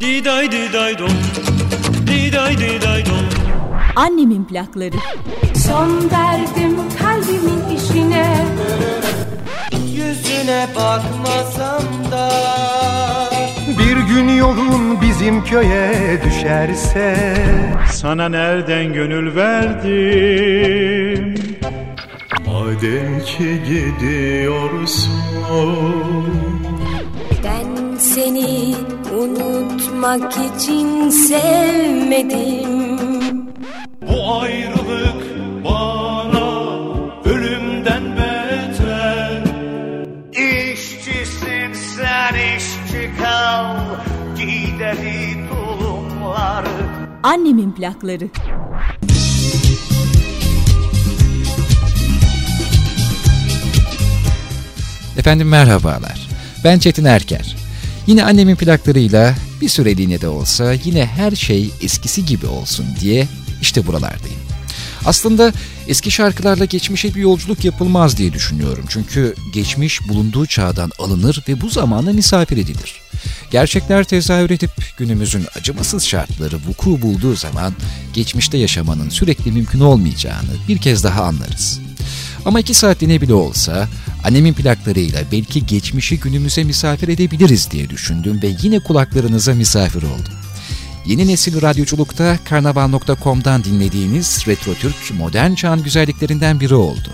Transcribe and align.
Diday 0.00 0.52
diday 0.52 0.98
dom 0.98 1.08
Diday 2.06 2.58
diday 2.58 3.06
dom 3.06 3.28
Annemin 3.96 4.44
plakları. 4.44 4.96
Son 5.66 6.10
verdim 6.10 6.76
kalbimin 6.98 7.76
işine. 7.76 8.36
Yüzüne 9.92 10.66
bakmasam 10.76 11.82
da. 12.10 12.30
Bir 13.78 13.96
gün 13.96 14.28
yolun 14.28 15.00
bizim 15.00 15.44
köye 15.44 16.20
düşerse. 16.24 17.36
Sana 17.92 18.28
nereden 18.28 18.92
gönül 18.92 19.36
verdim? 19.36 21.34
Madem 22.46 23.20
ki 23.20 23.62
gidiyorsun 23.68 25.12
Ben 27.44 27.96
seni 27.98 28.74
unutmak 29.24 30.32
için 30.32 31.10
sevmedim. 31.10 32.98
Bu 34.08 34.40
ayrılık 34.40 35.24
bana 35.64 36.64
ölümden 37.24 38.16
beter. 38.16 39.42
İşçisin 40.32 41.72
sen 41.72 42.34
işçi 42.56 43.10
kal. 43.22 43.76
Gideri 44.36 45.48
tulumları 45.48 46.68
Annemin 47.22 47.72
plakları. 47.72 48.28
Efendim 55.18 55.48
merhabalar. 55.48 56.28
Ben 56.64 56.78
Çetin 56.78 57.04
Erker. 57.04 57.63
Yine 58.06 58.24
annemin 58.24 58.56
plaklarıyla 58.56 59.34
bir 59.60 59.68
süreliğine 59.68 60.20
de 60.20 60.28
olsa 60.28 60.72
yine 60.72 61.06
her 61.06 61.30
şey 61.30 61.70
eskisi 61.82 62.26
gibi 62.26 62.46
olsun 62.46 62.86
diye 63.00 63.28
işte 63.60 63.86
buralardayım. 63.86 64.38
Aslında 65.04 65.52
eski 65.88 66.10
şarkılarla 66.10 66.64
geçmişe 66.64 67.14
bir 67.14 67.20
yolculuk 67.20 67.64
yapılmaz 67.64 68.16
diye 68.16 68.32
düşünüyorum. 68.32 68.84
Çünkü 68.88 69.34
geçmiş 69.52 70.08
bulunduğu 70.08 70.46
çağdan 70.46 70.92
alınır 70.98 71.42
ve 71.48 71.60
bu 71.60 71.68
zamana 71.68 72.12
misafir 72.12 72.56
edilir. 72.56 72.94
Gerçekler 73.50 74.04
tezahür 74.04 74.50
edip 74.50 74.70
günümüzün 74.98 75.46
acımasız 75.58 76.04
şartları 76.04 76.56
vuku 76.68 77.02
bulduğu 77.02 77.36
zaman 77.36 77.74
geçmişte 78.14 78.58
yaşamanın 78.58 79.08
sürekli 79.08 79.52
mümkün 79.52 79.80
olmayacağını 79.80 80.50
bir 80.68 80.78
kez 80.78 81.04
daha 81.04 81.22
anlarız. 81.22 81.80
Ama 82.44 82.60
iki 82.60 82.74
saatliğine 82.74 83.20
bile 83.20 83.34
olsa 83.34 83.88
annemin 84.24 84.54
plaklarıyla 84.54 85.20
belki 85.32 85.66
geçmişi 85.66 86.20
günümüze 86.20 86.64
misafir 86.64 87.08
edebiliriz 87.08 87.70
diye 87.70 87.90
düşündüm 87.90 88.42
ve 88.42 88.50
yine 88.62 88.78
kulaklarınıza 88.78 89.54
misafir 89.54 90.02
oldum. 90.02 90.34
Yeni 91.06 91.28
nesil 91.28 91.62
radyoculukta 91.62 92.38
karnaval.com'dan 92.44 93.64
dinlediğiniz 93.64 94.44
Retro 94.48 94.74
Türk 94.74 95.18
modern 95.18 95.54
çağın 95.54 95.82
güzelliklerinden 95.82 96.60
biri 96.60 96.74
oldu. 96.74 97.08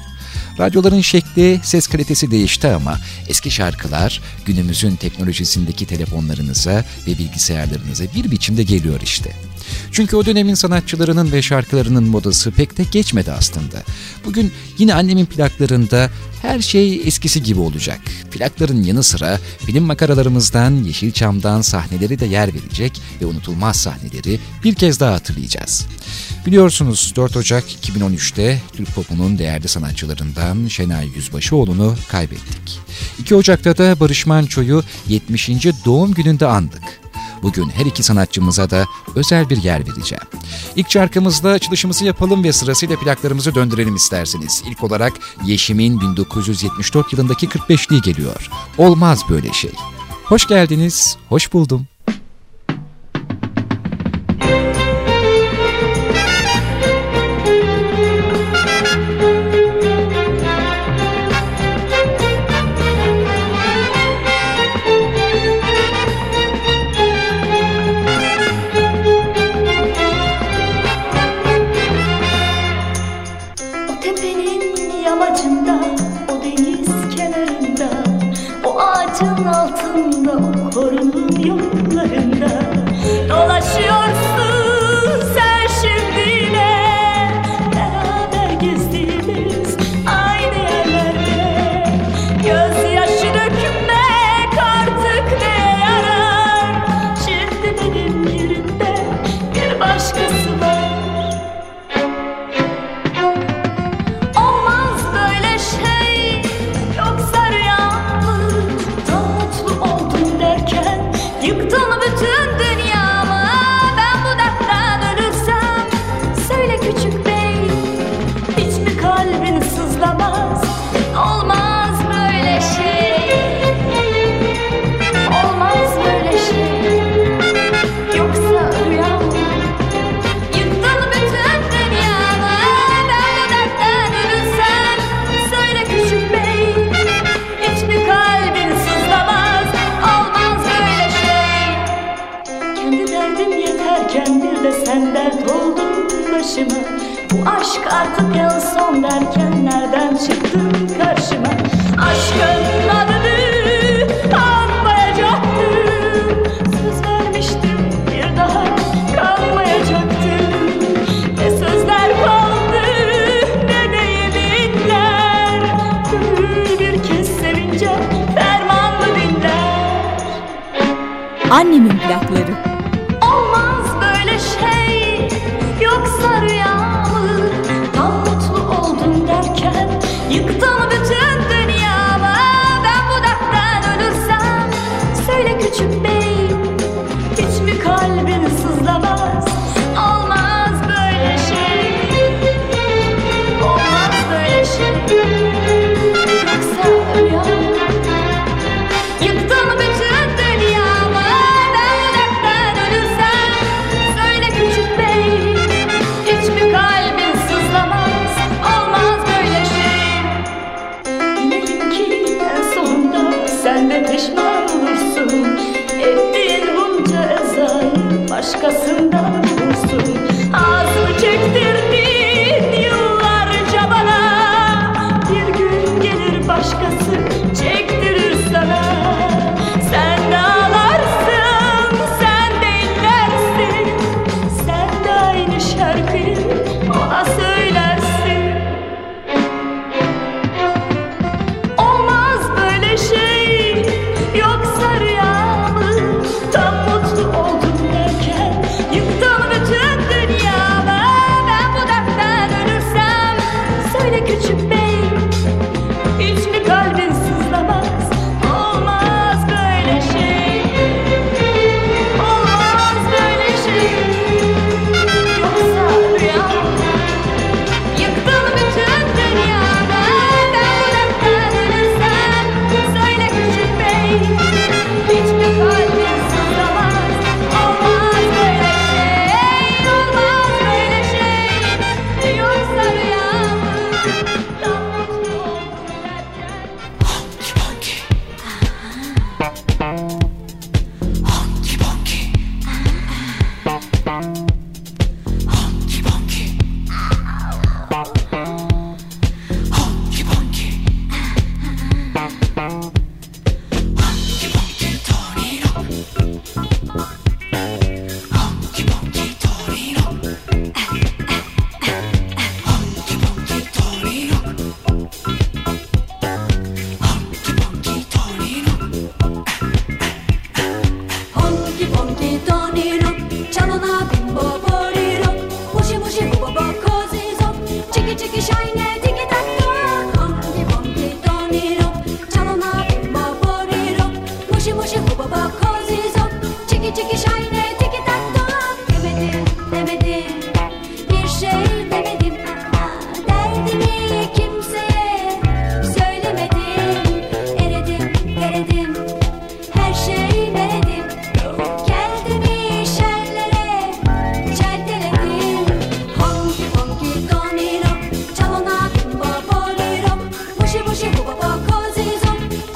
Radyoların 0.59 1.01
şekli, 1.01 1.61
ses 1.63 1.87
kalitesi 1.87 2.31
değişti 2.31 2.69
ama 2.69 2.99
eski 3.29 3.51
şarkılar 3.51 4.21
günümüzün 4.47 4.97
teknolojisindeki 4.97 5.87
telefonlarınıza 5.87 6.85
ve 7.07 7.19
bilgisayarlarınıza 7.19 8.05
bir 8.15 8.31
biçimde 8.31 8.63
geliyor 8.63 9.01
işte. 9.01 9.50
Çünkü 9.93 10.17
o 10.17 10.27
dönemin 10.27 10.55
sanatçılarının 10.55 11.33
ve 11.33 11.43
şarkılarının 11.43 12.05
modası 12.05 12.51
pek 12.51 12.79
de 12.79 12.85
geçmedi 12.93 13.33
aslında. 13.33 13.83
Bugün 14.25 14.53
yine 14.79 14.95
annemin 14.95 15.27
plaklarında 15.27 16.11
her 16.43 16.61
şey 16.61 17.03
eskisi 17.05 17.43
gibi 17.43 17.61
olacak. 17.61 18.01
Plakların 18.31 18.83
yanı 18.83 19.03
sıra 19.03 19.39
film 19.67 19.85
makaralarımızdan, 19.85 20.85
Yeşilçam'dan 20.85 21.63
sahneleri 21.63 22.19
de 22.19 22.27
yer 22.27 22.55
verecek 22.55 23.01
ve 23.23 23.27
unutulmaz 23.27 23.77
sahneleri 23.77 24.41
bir 24.65 24.75
kez 24.75 25.01
daha 25.01 25.13
hatırlayacağız. 25.13 25.87
Biliyorsunuz 26.47 27.13
4 27.17 27.37
Ocak 27.37 27.65
2013'te 27.73 28.61
Türk 28.73 28.95
popunun 28.95 29.39
değerli 29.39 29.69
sanatçılarından 29.69 30.69
Şenay 30.69 31.09
Yüzbaşıoğlu'nu 31.17 31.97
kaybettik. 32.09 32.81
2 33.19 33.35
Ocak'ta 33.35 33.79
da 33.79 34.01
Barış 34.01 34.27
Manço'yu 34.27 34.83
70. 35.09 35.49
doğum 35.85 36.15
gününde 36.15 36.47
andık. 36.47 36.83
Bugün 37.43 37.69
her 37.69 37.87
iki 37.87 38.03
sanatçımıza 38.03 38.71
da 38.71 38.87
özel 39.17 39.51
bir 39.51 39.63
yer 39.63 39.81
vereceğim. 39.89 40.25
İlk 40.77 40.91
şarkımızda 40.91 41.51
açılışımızı 41.51 42.05
yapalım 42.05 42.45
ve 42.45 42.53
sırasıyla 42.53 42.97
plaklarımızı 42.97 43.55
döndürelim 43.55 43.97
isterseniz. 43.97 44.63
İlk 44.67 44.85
olarak 44.85 45.13
Yeşim'in 45.45 46.01
1974 46.01 47.13
yılındaki 47.13 47.47
45'liği 47.47 48.03
geliyor. 48.03 48.51
Olmaz 48.79 49.23
böyle 49.31 49.53
şey. 49.53 49.73
Hoş 50.25 50.47
geldiniz, 50.47 51.17
hoş 51.29 51.53
buldum. 51.53 51.87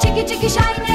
Çiki 0.01 0.27
çiki 0.27 0.49
şayne 0.49 0.94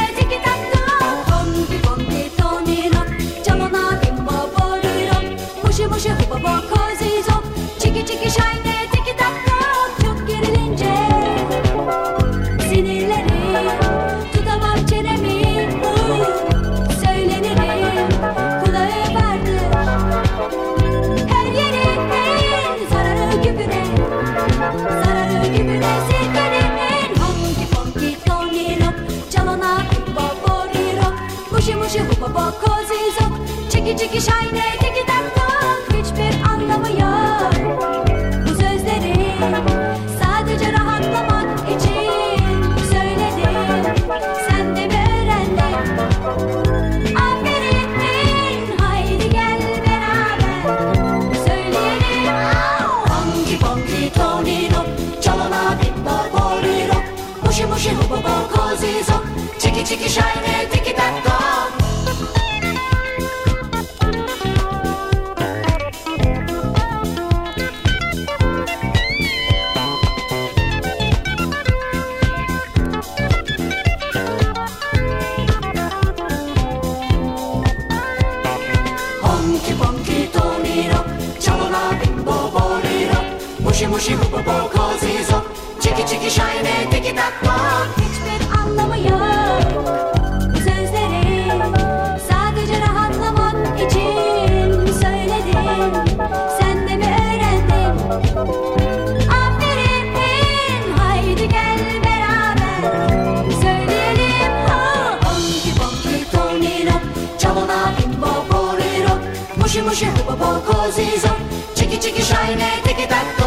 시기 112.11 112.25
샤인의 112.25 112.83
띠기닥도 112.83 113.45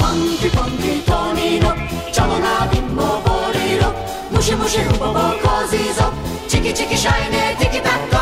펑키 0.00 0.50
펑키 0.50 1.04
토니노 1.04 1.68
짜고나 2.12 2.70
빈모 2.70 3.20
보리로 3.20 3.92
무시무시 4.30 4.78
후보보 4.78 5.20
코지소 5.38 6.10
치키 6.48 6.74
치키 6.74 6.96
샤인의 6.96 7.58
띠기닥도 7.58 8.16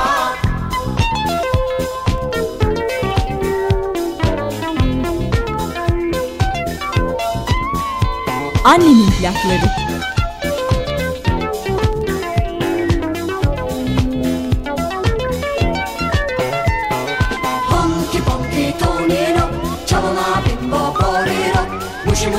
Annemin 8.67 9.11
plakları 9.21 9.84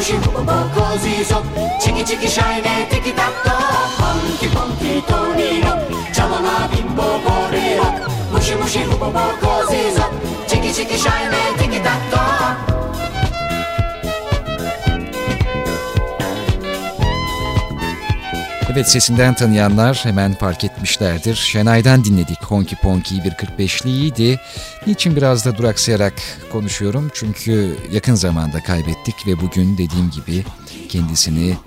pushy, 0.06 0.34
boom, 0.34 0.46
boom, 0.46 0.70
cause 0.72 1.04
he's 1.04 1.32
up. 1.32 1.44
Chicky, 1.82 2.04
chicky, 2.04 2.28
shiny, 2.28 2.86
ticky, 2.90 3.12
tap, 3.12 3.34
top. 3.44 3.92
Funky, 3.98 4.48
funky, 4.48 5.02
Tony 5.02 5.64
up. 5.64 5.80
Chalana, 6.14 6.70
bimbo, 6.72 7.20
body 7.24 7.78
up. 7.78 8.32
Mushy, 8.32 8.56
mushy, 8.56 8.84
boom, 8.86 9.00
boom, 9.00 9.40
cause 9.40 9.72
he's 9.72 9.98
up. 9.98 10.12
Chicky, 10.48 10.72
chicky, 10.72 10.98
shiny, 10.98 11.58
ticky, 11.58 11.80
tap, 11.80 12.05
Evet 18.76 18.90
sesinden 18.90 19.34
tanıyanlar 19.34 20.00
hemen 20.04 20.34
fark 20.34 20.64
etmişlerdir. 20.64 21.36
Şenay'dan 21.36 22.06
dinledik 22.06 22.44
Honky 22.44 22.76
Ponky 22.82 23.20
1.45'liydi. 23.20 24.40
Niçin 24.88 25.16
biraz 25.16 25.46
da 25.46 25.58
duraksayarak 25.58 26.14
konuşuyorum? 26.52 27.12
Çünkü 27.14 27.76
yakın 27.92 28.16
zamanda 28.16 28.64
kaybettik 28.64 29.28
ve 29.28 29.42
bugün 29.42 29.78
dediğim 29.78 30.10
gibi 30.10 30.44
kendisini 30.90 31.58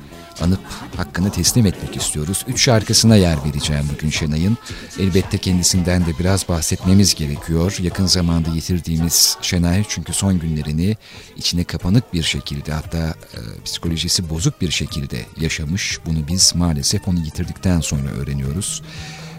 anıp 0.43 0.61
hakkını 0.97 1.33
teslim 1.33 1.67
etmek 1.67 1.97
istiyoruz. 1.97 2.45
Üç 2.49 2.63
şarkısına 2.63 3.17
yer 3.17 3.37
vereceğim 3.45 3.89
bugün 3.95 4.11
Şenay'ın. 4.11 4.59
Elbette 4.99 5.39
kendisinden 5.39 6.07
de 6.07 6.19
biraz 6.19 6.49
bahsetmemiz 6.49 7.15
gerekiyor. 7.15 7.77
Yakın 7.83 8.07
zamanda 8.07 8.51
yitirdiğimiz 8.51 9.37
Şenay 9.43 9.85
çünkü 9.89 10.13
son 10.13 10.39
günlerini 10.39 10.97
içine 11.37 11.65
kapanık 11.65 12.13
bir 12.15 12.23
şekilde 12.23 12.73
hatta 12.73 12.99
e, 13.09 13.63
psikolojisi 13.65 14.31
bozuk 14.31 14.61
bir 14.61 14.71
şekilde 14.71 15.27
yaşamış. 15.41 15.99
Bunu 16.07 16.29
biz 16.29 16.55
maalesef 16.55 17.09
onu 17.09 17.21
yitirdikten 17.21 17.81
sonra 17.81 18.09
öğreniyoruz. 18.09 18.83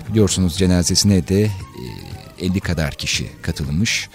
Biliyorsunuz 0.10 0.58
cenazesine 0.58 1.28
de 1.28 1.42
e, 1.42 2.46
50 2.46 2.60
kadar 2.60 2.92
kişi 2.92 3.32
katılmış. 3.42 4.10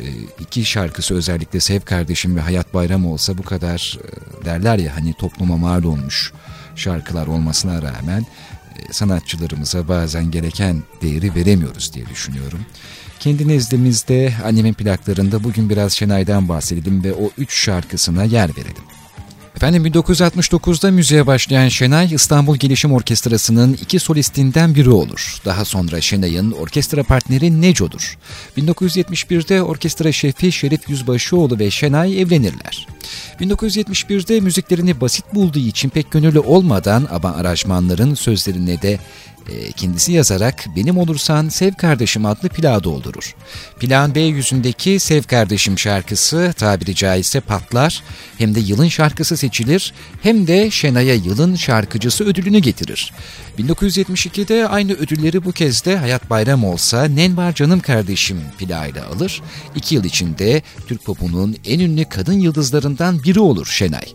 E, 0.00 0.06
iki 0.40 0.64
şarkısı 0.64 1.14
özellikle 1.14 1.60
Sev 1.60 1.80
Kardeşim 1.80 2.36
ve 2.36 2.40
Hayat 2.40 2.74
Bayram 2.74 3.06
olsa 3.06 3.38
bu 3.38 3.42
kadar 3.42 3.98
e, 4.42 4.44
derler 4.44 4.78
ya 4.78 4.96
hani 4.96 5.14
topluma 5.14 5.56
mal 5.56 5.82
olmuş 5.82 6.32
şarkılar 6.76 7.26
olmasına 7.26 7.82
rağmen 7.82 8.20
e, 8.76 8.92
sanatçılarımıza 8.92 9.88
bazen 9.88 10.30
gereken 10.30 10.82
değeri 11.02 11.34
veremiyoruz 11.34 11.94
diye 11.94 12.06
düşünüyorum. 12.06 12.60
Kendi 13.20 13.48
nezdimizde 13.48 14.32
annemin 14.44 14.74
plaklarında 14.74 15.44
bugün 15.44 15.70
biraz 15.70 15.92
Şenay'dan 15.92 16.48
bahsedelim 16.48 17.04
ve 17.04 17.14
o 17.14 17.30
üç 17.38 17.54
şarkısına 17.54 18.24
yer 18.24 18.50
verelim. 18.56 18.84
Efendim 19.56 19.86
1969'da 19.86 20.90
müziğe 20.90 21.26
başlayan 21.26 21.68
Şenay 21.68 22.14
İstanbul 22.14 22.56
Gelişim 22.56 22.92
Orkestrası'nın 22.92 23.72
iki 23.72 23.98
solistinden 23.98 24.74
biri 24.74 24.90
olur. 24.90 25.36
Daha 25.44 25.64
sonra 25.64 26.00
Şenay'ın 26.00 26.50
orkestra 26.50 27.02
partneri 27.02 27.62
Neco'dur. 27.62 28.18
1971'de 28.58 29.62
orkestra 29.62 30.12
şefi 30.12 30.52
Şerif 30.52 30.88
Yüzbaşıoğlu 30.88 31.58
ve 31.58 31.70
Şenay 31.70 32.20
evlenirler. 32.20 32.86
1971'de 33.40 34.40
müziklerini 34.40 35.00
basit 35.00 35.34
bulduğu 35.34 35.58
için 35.58 35.88
pek 35.88 36.10
gönüllü 36.10 36.38
olmadan 36.38 37.08
ama 37.10 37.34
aranjmanların 37.34 38.14
sözlerine 38.14 38.82
de 38.82 38.98
e, 39.48 39.72
kendisi 39.72 40.12
yazarak 40.12 40.64
Benim 40.76 40.98
Olursan 40.98 41.48
Sev 41.48 41.74
Kardeşim 41.74 42.26
adlı 42.26 42.48
plağı 42.48 42.84
doldurur. 42.84 43.34
Plağın 43.80 44.14
B 44.14 44.20
yüzündeki 44.20 45.00
Sev 45.00 45.22
Kardeşim 45.22 45.78
şarkısı 45.78 46.54
tabiri 46.56 46.94
caizse 46.94 47.40
patlar, 47.40 48.02
hem 48.38 48.54
de 48.54 48.60
yılın 48.60 48.88
şarkısı 48.88 49.36
seçilir, 49.36 49.92
hem 50.22 50.46
de 50.46 50.70
Şenay'a 50.70 51.14
yılın 51.14 51.54
şarkıcısı 51.54 52.24
ödülünü 52.24 52.58
getirir. 52.58 53.12
1972'de 53.58 54.68
aynı 54.68 54.92
ödülleri 54.92 55.44
bu 55.44 55.52
kez 55.52 55.84
de 55.84 55.96
Hayat 55.96 56.30
Bayram 56.30 56.64
olsa 56.64 57.04
Nen 57.04 57.36
Var 57.36 57.54
Canım 57.54 57.80
Kardeşim 57.80 58.40
plağıyla 58.58 59.06
alır. 59.06 59.42
İki 59.76 59.94
yıl 59.94 60.04
içinde 60.04 60.62
Türk 60.86 61.04
popunun 61.04 61.56
en 61.66 61.80
ünlü 61.80 62.04
kadın 62.04 62.40
yıldızlarından 62.40 63.22
biri 63.22 63.40
olur 63.40 63.66
Şenay. 63.66 64.06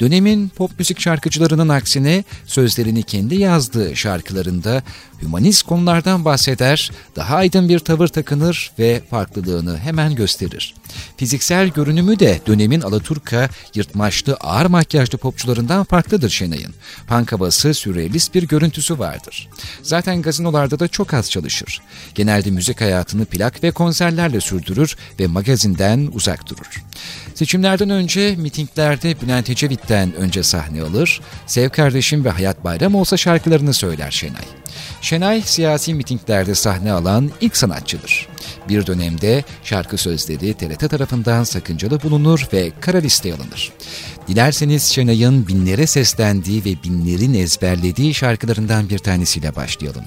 Dönemin 0.00 0.48
pop 0.48 0.78
müzik 0.78 1.00
şarkıcılarının 1.00 1.68
aksine 1.68 2.24
sözlerini 2.46 3.02
kendi 3.02 3.34
yazdığı 3.34 3.96
şarkılarında 3.96 4.73
hümanist 5.22 5.62
konulardan 5.62 6.24
bahseder, 6.24 6.90
daha 7.16 7.36
aydın 7.36 7.68
bir 7.68 7.78
tavır 7.78 8.08
takınır 8.08 8.72
ve 8.78 9.02
farklılığını 9.10 9.78
hemen 9.78 10.14
gösterir. 10.14 10.74
Fiziksel 11.16 11.68
görünümü 11.68 12.18
de 12.18 12.40
dönemin 12.46 12.80
Alaturka, 12.80 13.48
yırtmaçlı, 13.74 14.34
ağır 14.34 14.66
makyajlı 14.66 15.18
popçularından 15.18 15.84
farklıdır 15.84 16.30
Şenay'ın. 16.30 16.74
Punk 17.06 17.32
havası, 17.32 17.74
sürrealist 17.74 18.34
bir 18.34 18.42
görüntüsü 18.42 18.98
vardır. 18.98 19.48
Zaten 19.82 20.22
gazinolarda 20.22 20.78
da 20.78 20.88
çok 20.88 21.14
az 21.14 21.30
çalışır. 21.30 21.80
Genelde 22.14 22.50
müzik 22.50 22.80
hayatını 22.80 23.24
plak 23.24 23.62
ve 23.62 23.70
konserlerle 23.70 24.40
sürdürür 24.40 24.96
ve 25.20 25.26
magazinden 25.26 26.10
uzak 26.12 26.48
durur. 26.50 26.84
Seçimlerden 27.34 27.90
önce 27.90 28.36
mitinglerde 28.36 29.20
Bülent 29.20 29.50
Ecevit'ten 29.50 30.14
önce 30.14 30.42
sahne 30.42 30.82
alır, 30.82 31.20
Sev 31.46 31.68
Kardeşim 31.68 32.24
ve 32.24 32.30
Hayat 32.30 32.64
Bayram 32.64 32.94
olsa 32.94 33.16
şarkılarını 33.16 33.74
söyler 33.74 34.10
Şenay. 34.10 34.44
Şenay 35.00 35.42
siyasi 35.42 35.94
mitinglerde 35.94 36.54
sahne 36.54 36.92
alan 36.92 37.30
ilk 37.40 37.56
sanatçıdır. 37.56 38.28
Bir 38.68 38.86
dönemde 38.86 39.44
şarkı 39.64 39.96
sözleri 39.96 40.54
TRT 40.54 40.90
tarafından 40.90 41.44
sakıncalı 41.44 42.02
bulunur 42.02 42.48
ve 42.52 42.72
kara 42.80 42.98
listeye 42.98 43.34
alınır. 43.34 43.72
Dilerseniz 44.28 44.82
Şenay'ın 44.82 45.48
binlere 45.48 45.86
seslendiği 45.86 46.64
ve 46.64 46.82
binlerin 46.84 47.34
ezberlediği 47.34 48.14
şarkılarından 48.14 48.88
bir 48.88 48.98
tanesiyle 48.98 49.56
başlayalım. 49.56 50.04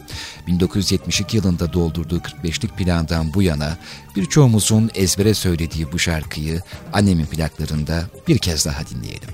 1972 0.47 1.37
yılında 1.37 1.73
doldurduğu 1.73 2.17
45'lik 2.17 2.77
plandan 2.77 3.33
bu 3.33 3.41
yana 3.41 3.77
birçoğumuzun 4.15 4.91
ezbere 4.95 5.33
söylediği 5.33 5.91
bu 5.91 5.99
şarkıyı 5.99 6.61
annemin 6.93 7.25
plaklarında 7.25 8.03
bir 8.27 8.37
kez 8.37 8.65
daha 8.65 8.87
dinleyelim. 8.87 9.29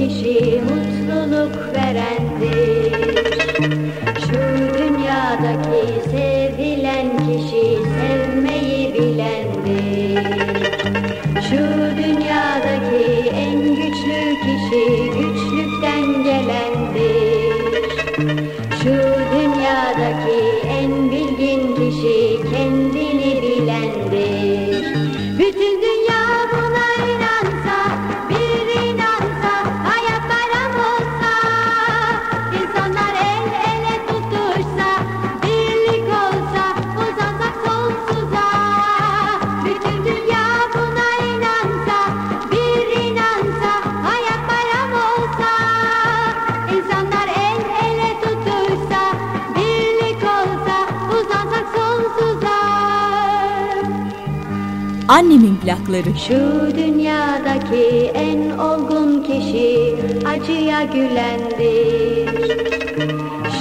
Kişi 0.00 0.60
mutluluk 0.62 1.74
verendir. 1.74 2.59
Annemin 55.70 55.84
plakları. 55.84 56.18
Şu 56.18 56.76
dünyadaki 56.76 58.10
en 58.14 58.58
olgun 58.58 59.22
kişi 59.22 59.94
acıya 60.26 60.82
gülendir. 60.82 62.28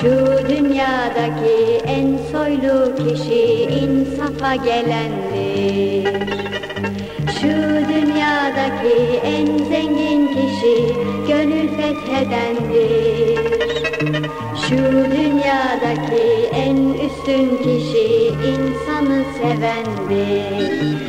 Şu 0.01 0.13
dünyadaki 0.49 1.81
en 1.85 2.19
soylu 2.31 2.95
kişi 2.95 3.43
insafa 3.63 4.55
gelendir. 4.55 6.05
Şu 7.41 7.53
dünyadaki 7.93 9.19
en 9.23 9.47
zengin 9.57 10.27
kişi 10.27 10.93
gönül 11.27 11.69
fethedendir. 11.69 13.39
Şu 14.69 14.77
dünyadaki 15.11 16.49
en 16.53 16.77
üstün 16.77 17.57
kişi 17.57 18.27
insanı 18.27 19.23
sevendir. 19.41 21.08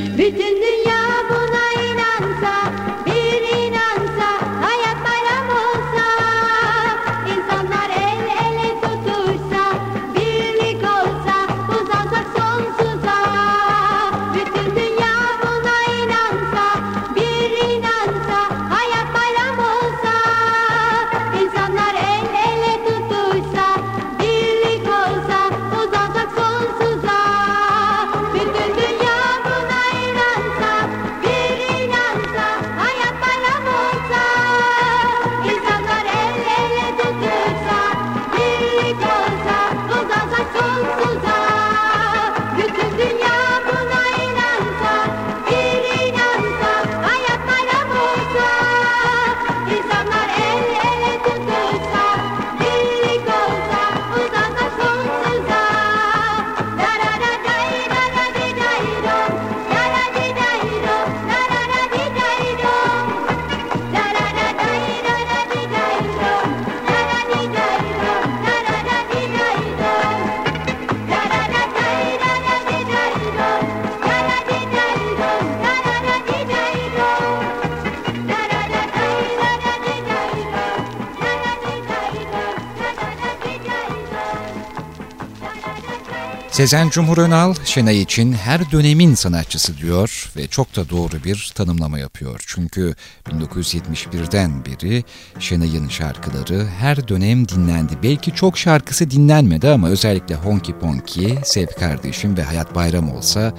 Sezen 86.51 86.91
Cumhur 86.91 87.19
Önal, 87.19 87.55
Şenay 87.65 88.03
için 88.03 88.33
her 88.33 88.71
dönemin 88.71 89.15
sanatçısı 89.15 89.77
diyor 89.77 90.31
ve 90.37 90.47
çok 90.47 90.77
da 90.77 90.89
doğru 90.91 91.25
bir 91.25 91.53
tanımlama 91.55 91.99
yapıyor. 91.99 92.45
Çünkü 92.47 92.95
1971'den 93.29 94.65
beri 94.65 95.05
Şenay'ın 95.39 95.89
şarkıları 95.89 96.67
her 96.79 97.09
dönem 97.09 97.49
dinlendi. 97.49 97.93
Belki 98.03 98.35
çok 98.35 98.59
şarkısı 98.59 99.11
dinlenmedi 99.11 99.69
ama 99.69 99.89
özellikle 99.89 100.35
Honky 100.35 100.79
Ponky, 100.79 101.35
Sev 101.45 101.67
Kardeşim 101.67 102.37
ve 102.37 102.43
Hayat 102.43 102.75
Bayram 102.75 103.11
olsa 103.11 103.53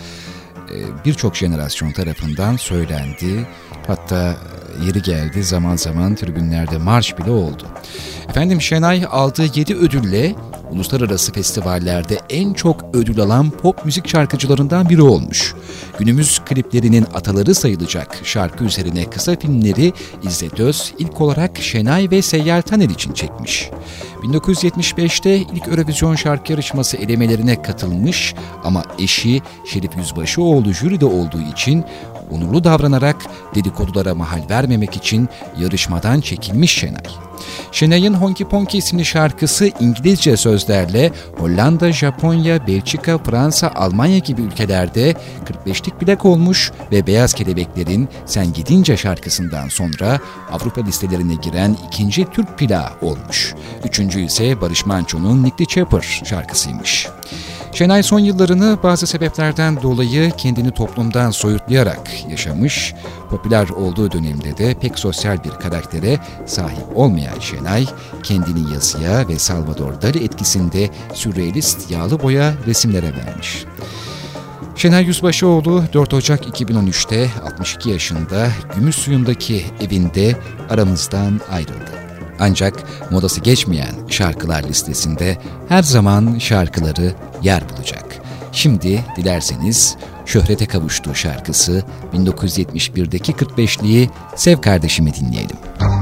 e, 0.71 1.05
birçok 1.05 1.35
jenerasyon 1.35 1.91
tarafından 1.91 2.57
söylendi. 2.57 3.47
Hatta 3.87 4.37
yeri 4.85 5.01
geldi 5.01 5.43
zaman 5.43 5.75
zaman 5.75 6.15
tribünlerde 6.15 6.77
marş 6.77 7.17
bile 7.17 7.31
oldu. 7.31 7.67
Efendim 8.29 8.61
Şenay 8.61 9.05
aldığı 9.09 9.59
7 9.59 9.75
ödülle 9.75 10.35
uluslararası 10.71 11.31
festivallerde 11.31 12.19
en 12.29 12.53
çok 12.53 12.85
ödül 12.93 13.19
alan 13.19 13.49
pop 13.49 13.85
müzik 13.85 14.07
şarkıcılarından 14.07 14.89
biri 14.89 15.01
olmuş. 15.01 15.55
Günümüz 15.99 16.39
kliplerinin 16.45 17.05
ataları 17.13 17.55
sayılacak 17.55 18.17
şarkı 18.23 18.63
üzerine 18.63 19.09
kısa 19.09 19.35
filmleri 19.35 19.93
İzzet 20.23 20.59
Öz 20.59 20.93
ilk 20.99 21.21
olarak 21.21 21.57
Şenay 21.57 22.11
ve 22.11 22.21
Seyyal 22.21 22.61
Taner 22.61 22.89
için 22.89 23.13
çekmiş. 23.13 23.69
1975'te 24.23 25.35
ilk 25.35 25.67
Eurovision 25.67 26.15
şarkı 26.15 26.51
yarışması 26.51 26.97
elemelerine 26.97 27.61
katılmış 27.61 28.35
ama 28.63 28.83
eşi 28.99 29.41
Şerif 29.65 29.97
Yüzbaşıoğlu 29.97 30.73
jüride 30.73 31.05
olduğu 31.05 31.41
için 31.53 31.85
onurlu 32.31 32.63
davranarak 32.63 33.25
dedikodulara 33.55 34.15
mahal 34.15 34.41
vermemek 34.49 34.95
için 34.95 35.29
yarışmadan 35.59 36.21
çekilmiş 36.21 36.71
Şenay. 36.71 37.31
Şenay'ın 37.71 38.13
Honky 38.13 38.43
Ponky 38.43 38.77
isimli 38.77 39.05
şarkısı 39.05 39.71
İngilizce 39.79 40.37
sözlerle 40.37 41.11
Hollanda, 41.37 41.91
Japonya, 41.91 42.67
Belçika, 42.67 43.17
Fransa, 43.17 43.71
Almanya 43.75 44.17
gibi 44.17 44.41
ülkelerde 44.41 45.15
45'lik 45.65 45.99
plak 45.99 46.25
olmuş 46.25 46.71
ve 46.91 47.07
Beyaz 47.07 47.33
Kelebekler'in 47.33 48.09
Sen 48.25 48.53
Gidince 48.53 48.97
şarkısından 48.97 49.67
sonra 49.67 50.19
Avrupa 50.51 50.81
listelerine 50.81 51.35
giren 51.35 51.77
ikinci 51.87 52.25
Türk 52.25 52.57
plağı 52.57 52.89
olmuş. 53.01 53.55
Üçüncü 53.85 54.21
ise 54.21 54.61
Barış 54.61 54.85
Manço'nun 54.85 55.43
Nick 55.43 55.65
Chopper 55.65 56.21
şarkısıymış. 56.25 57.07
Şenay 57.73 58.03
son 58.03 58.19
yıllarını 58.19 58.77
bazı 58.83 59.07
sebeplerden 59.07 59.81
dolayı 59.81 60.31
kendini 60.31 60.71
toplumdan 60.71 61.31
soyutlayarak 61.31 62.29
yaşamış, 62.29 62.93
popüler 63.29 63.69
olduğu 63.69 64.11
dönemde 64.11 64.57
de 64.57 64.73
pek 64.73 64.99
sosyal 64.99 65.43
bir 65.43 65.49
karaktere 65.49 66.19
sahip 66.45 66.85
olmayan 66.95 67.39
Şenay, 67.39 67.85
kendini 68.23 68.73
yazıya 68.73 69.27
ve 69.27 69.39
Salvador 69.39 70.01
Dali 70.01 70.23
etkisinde 70.23 70.89
sürrealist 71.13 71.91
yağlı 71.91 72.23
boya 72.23 72.53
resimlere 72.67 73.13
vermiş. 73.15 73.65
Şenay 74.75 75.05
Yüzbaşıoğlu 75.05 75.83
4 75.93 76.13
Ocak 76.13 76.61
2013'te 76.61 77.29
62 77.45 77.89
yaşında 77.89 78.47
Gümüş 78.75 78.95
suyundaki 78.95 79.65
evinde 79.81 80.35
aramızdan 80.69 81.41
ayrıldı. 81.51 82.00
Ancak 82.41 82.83
modası 83.11 83.41
geçmeyen 83.41 83.95
şarkılar 84.09 84.63
listesinde 84.63 85.37
her 85.69 85.83
zaman 85.83 86.37
şarkıları 86.39 87.13
yer 87.41 87.69
bulacak. 87.69 88.05
Şimdi 88.51 89.05
dilerseniz 89.17 89.95
şöhrete 90.25 90.65
kavuştuğu 90.65 91.15
şarkısı 91.15 91.83
1971'deki 92.13 93.31
45'liği 93.31 94.09
Sev 94.35 94.61
Kardeşimi 94.61 95.13
dinleyelim. 95.13 95.57
Bak 95.81 96.00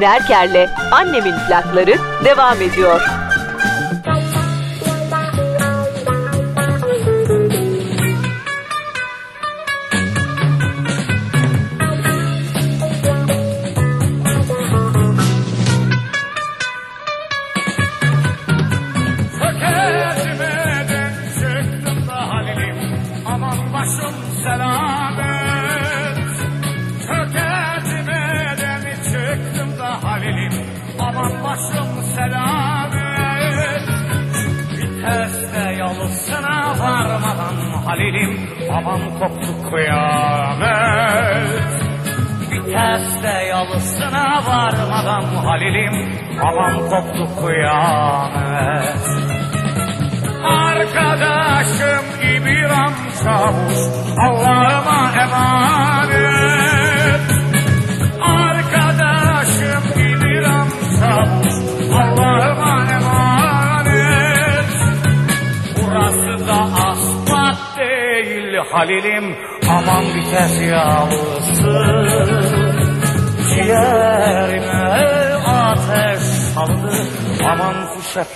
Çetin 0.00 0.12
Erker'le 0.12 0.68
Annemin 0.92 1.34
plakları 1.48 1.94
devam 2.24 2.62
ediyor. 2.62 3.19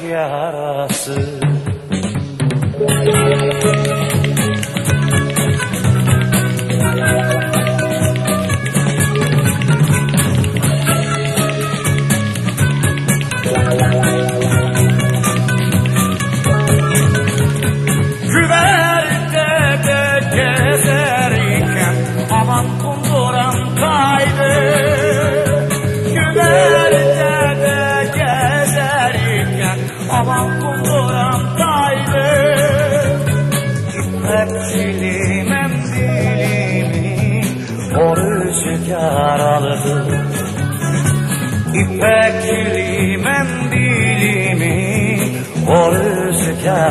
Yarası 0.02 1.40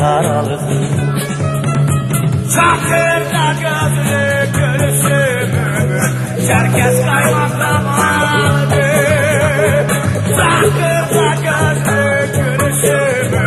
rüzgar 0.03 0.23
aldı. 0.23 0.59
Çakırda 2.55 3.45
gözlü 3.61 4.23
gülüşümü 4.53 5.99
Çerkez 6.47 7.05
kaymaklamadı 7.05 8.85
Çakırda 10.37 11.27
gözlü 11.43 12.01
gülüşümü 12.35 13.45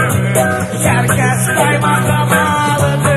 Çerkez 0.82 1.46
kaymaklamadı 1.46 3.16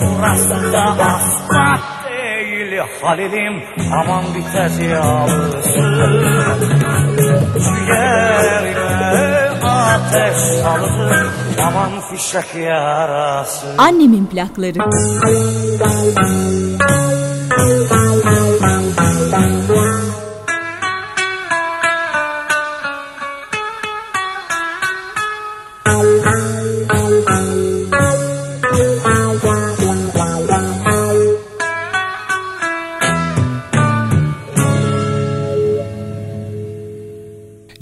Burası 0.00 0.72
da 0.72 0.84
asfalt 0.84 1.80
değil 2.08 2.80
Halil'im 3.02 3.62
aman 3.92 4.24
biter 4.34 4.88
yağlısı 4.90 5.86
Ciğerime 7.58 9.35
ateş 10.06 10.36
saldı 10.38 11.26
aman 11.62 11.90
fişek 12.10 12.54
yarası 12.54 13.66
Annemin 13.78 14.26
plakları. 14.26 14.78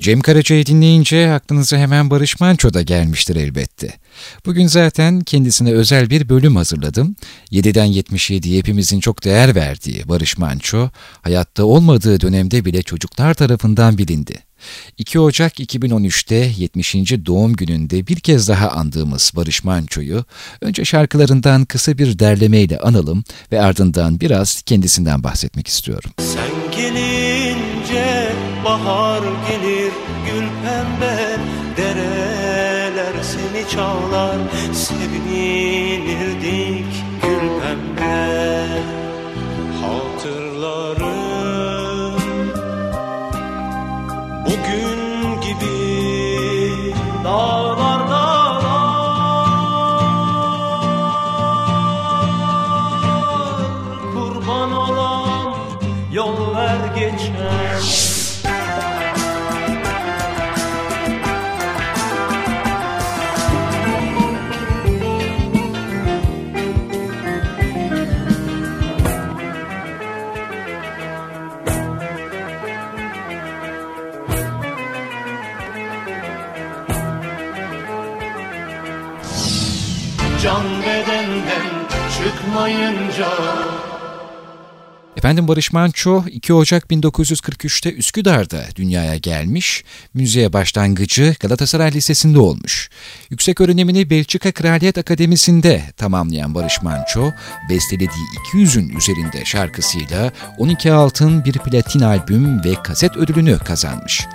Cem 0.04 0.20
Karaca'yı 0.20 0.66
dinleyince 0.66 1.32
aklınıza 1.32 1.76
hemen 1.76 2.10
Barış 2.10 2.40
Manço 2.40 2.74
da 2.74 2.82
gelmiştir 2.82 3.36
elbette. 3.36 3.92
Bugün 4.46 4.66
zaten 4.66 5.20
kendisine 5.20 5.72
özel 5.72 6.10
bir 6.10 6.28
bölüm 6.28 6.56
hazırladım. 6.56 7.16
7'den 7.52 7.86
77'ye 7.86 8.58
hepimizin 8.58 9.00
çok 9.00 9.24
değer 9.24 9.54
verdiği 9.54 10.08
Barış 10.08 10.38
Manço, 10.38 10.90
hayatta 11.22 11.64
olmadığı 11.64 12.20
dönemde 12.20 12.64
bile 12.64 12.82
çocuklar 12.82 13.34
tarafından 13.34 13.98
bilindi. 13.98 14.38
2 14.98 15.20
Ocak 15.20 15.60
2013'te 15.60 16.52
70. 16.56 16.94
doğum 17.26 17.52
gününde 17.52 18.06
bir 18.06 18.16
kez 18.16 18.48
daha 18.48 18.70
andığımız 18.70 19.32
Barış 19.36 19.64
Manço'yu 19.64 20.24
önce 20.60 20.84
şarkılarından 20.84 21.64
kısa 21.64 21.98
bir 21.98 22.18
derlemeyle 22.18 22.78
analım 22.78 23.24
ve 23.52 23.60
ardından 23.60 24.20
biraz 24.20 24.62
kendisinden 24.62 25.22
bahsetmek 25.22 25.68
istiyorum. 25.68 26.10
Sen 26.18 26.72
gelince 26.76 27.23
bahar 28.64 29.22
gelir 29.48 29.92
gül 30.26 30.48
pembe 30.62 31.16
Dereler 31.76 33.14
seni 33.22 33.62
çağlar 33.68 34.38
sevinirdik 34.72 36.44
gül 37.22 37.46
pembe 37.60 38.53
çıkmayınca 82.54 83.63
Efendim 85.24 85.48
Barış 85.48 85.72
Manço 85.72 86.24
2 86.30 86.54
Ocak 86.54 86.84
1943'te 86.90 87.92
Üsküdar'da 87.92 88.64
dünyaya 88.76 89.16
gelmiş, 89.16 89.84
müziğe 90.14 90.52
başlangıcı 90.52 91.37
Galatasaray 91.40 91.92
Lisesi'nde 91.92 92.38
olmuş. 92.38 92.90
Yüksek 93.30 93.60
öğrenimini 93.60 94.10
Belçika 94.10 94.52
Kraliyet 94.52 94.98
Akademisi'nde 94.98 95.82
tamamlayan 95.96 96.54
Barış 96.54 96.82
Manço, 96.82 97.30
bestelediği 97.70 98.26
200'ün 98.52 98.88
üzerinde 98.88 99.44
şarkısıyla 99.44 100.32
12 100.58 100.92
altın 100.92 101.44
bir 101.44 101.52
platin 101.52 102.00
albüm 102.00 102.64
ve 102.64 102.74
kaset 102.82 103.16
ödülünü 103.16 103.58
kazanmış. 103.58 104.26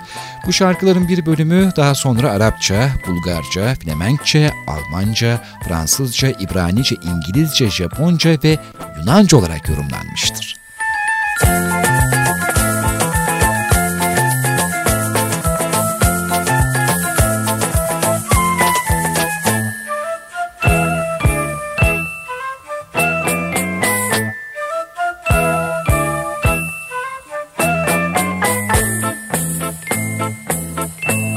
Bu 0.46 0.52
şarkıların 0.52 1.08
bir 1.08 1.26
bölümü 1.26 1.72
daha 1.76 1.94
sonra 1.94 2.30
Arapça, 2.30 2.90
Bulgarca, 3.06 3.74
Flemenkçe, 3.74 4.50
Almanca, 4.66 5.42
Fransızca, 5.68 6.28
İbranice, 6.28 6.96
İngilizce, 7.02 7.70
Japonca 7.70 8.38
ve 8.44 8.58
Yunanca 8.98 9.38
olarak 9.38 9.68
yorumlanmıştır. 9.68 10.59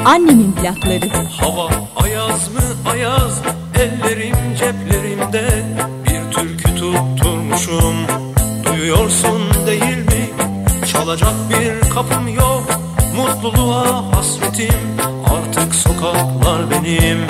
Annemin 0.05 0.51
plakları. 0.51 1.09
Hava 1.39 1.69
ayaz 1.95 2.53
mı? 2.53 2.61
Hasretim. 14.23 14.97
Artık 15.25 15.75
sokaklar 15.75 16.71
benim. 16.71 17.27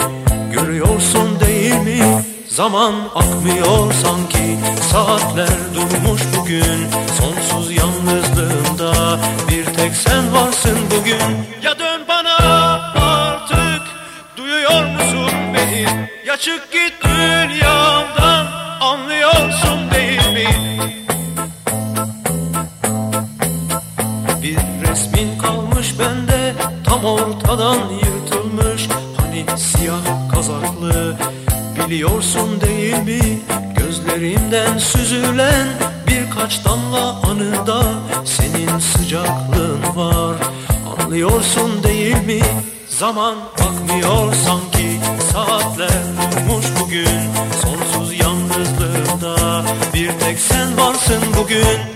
Görüyorsun 0.54 1.40
değil 1.40 1.76
mi? 1.76 2.24
Zaman 2.48 2.94
akmıyor 3.16 3.94
sanki. 3.94 4.58
Saatler 4.92 5.50
durmuş 5.76 6.22
bugün. 6.38 6.88
Sonsuz 7.20 7.72
yalnızlığımda 7.72 9.20
Bir 9.50 9.66
tek 9.66 9.94
sen 9.96 10.34
varsın 10.34 10.78
bugün. 10.98 11.38
Ya 11.64 11.80
dön 11.80 12.02
bana 12.08 12.36
artık. 12.96 13.82
Duyuyor 14.38 14.84
musun 14.86 15.32
beni? 15.54 16.10
Ya 16.26 16.38
çık 16.38 16.73
Gözlerimden 34.54 34.78
süzülen 34.78 35.68
Birkaç 36.08 36.66
damla 36.66 37.22
anıda 37.24 37.84
Senin 38.26 38.80
sıcaklığın 38.80 39.96
var. 39.96 40.36
Anlıyorsun 40.98 41.84
değil 41.84 42.26
mi? 42.26 42.42
Zaman 42.88 43.36
akmıyor 43.52 44.34
sanki. 44.34 45.00
Saatler 45.34 45.90
durmuş 46.32 46.66
bugün 46.80 47.20
Sonsuz 47.62 48.20
yalnızlığımda 48.20 49.64
Bir 49.94 50.12
tek 50.20 50.40
sen 50.40 50.78
varsın 50.78 51.24
bugün 51.38 51.93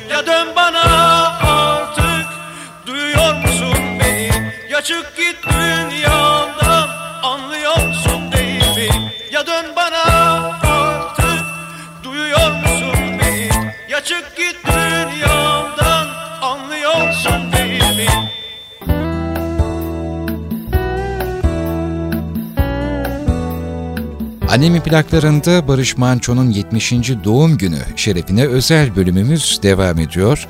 Annemin 24.57 24.81
plaklarında 24.81 25.67
Barış 25.67 25.97
Manço'nun 25.97 26.49
70. 26.49 26.91
doğum 27.23 27.57
günü 27.57 27.79
şerefine 27.95 28.45
özel 28.45 28.95
bölümümüz 28.95 29.59
devam 29.63 29.99
ediyor. 29.99 30.47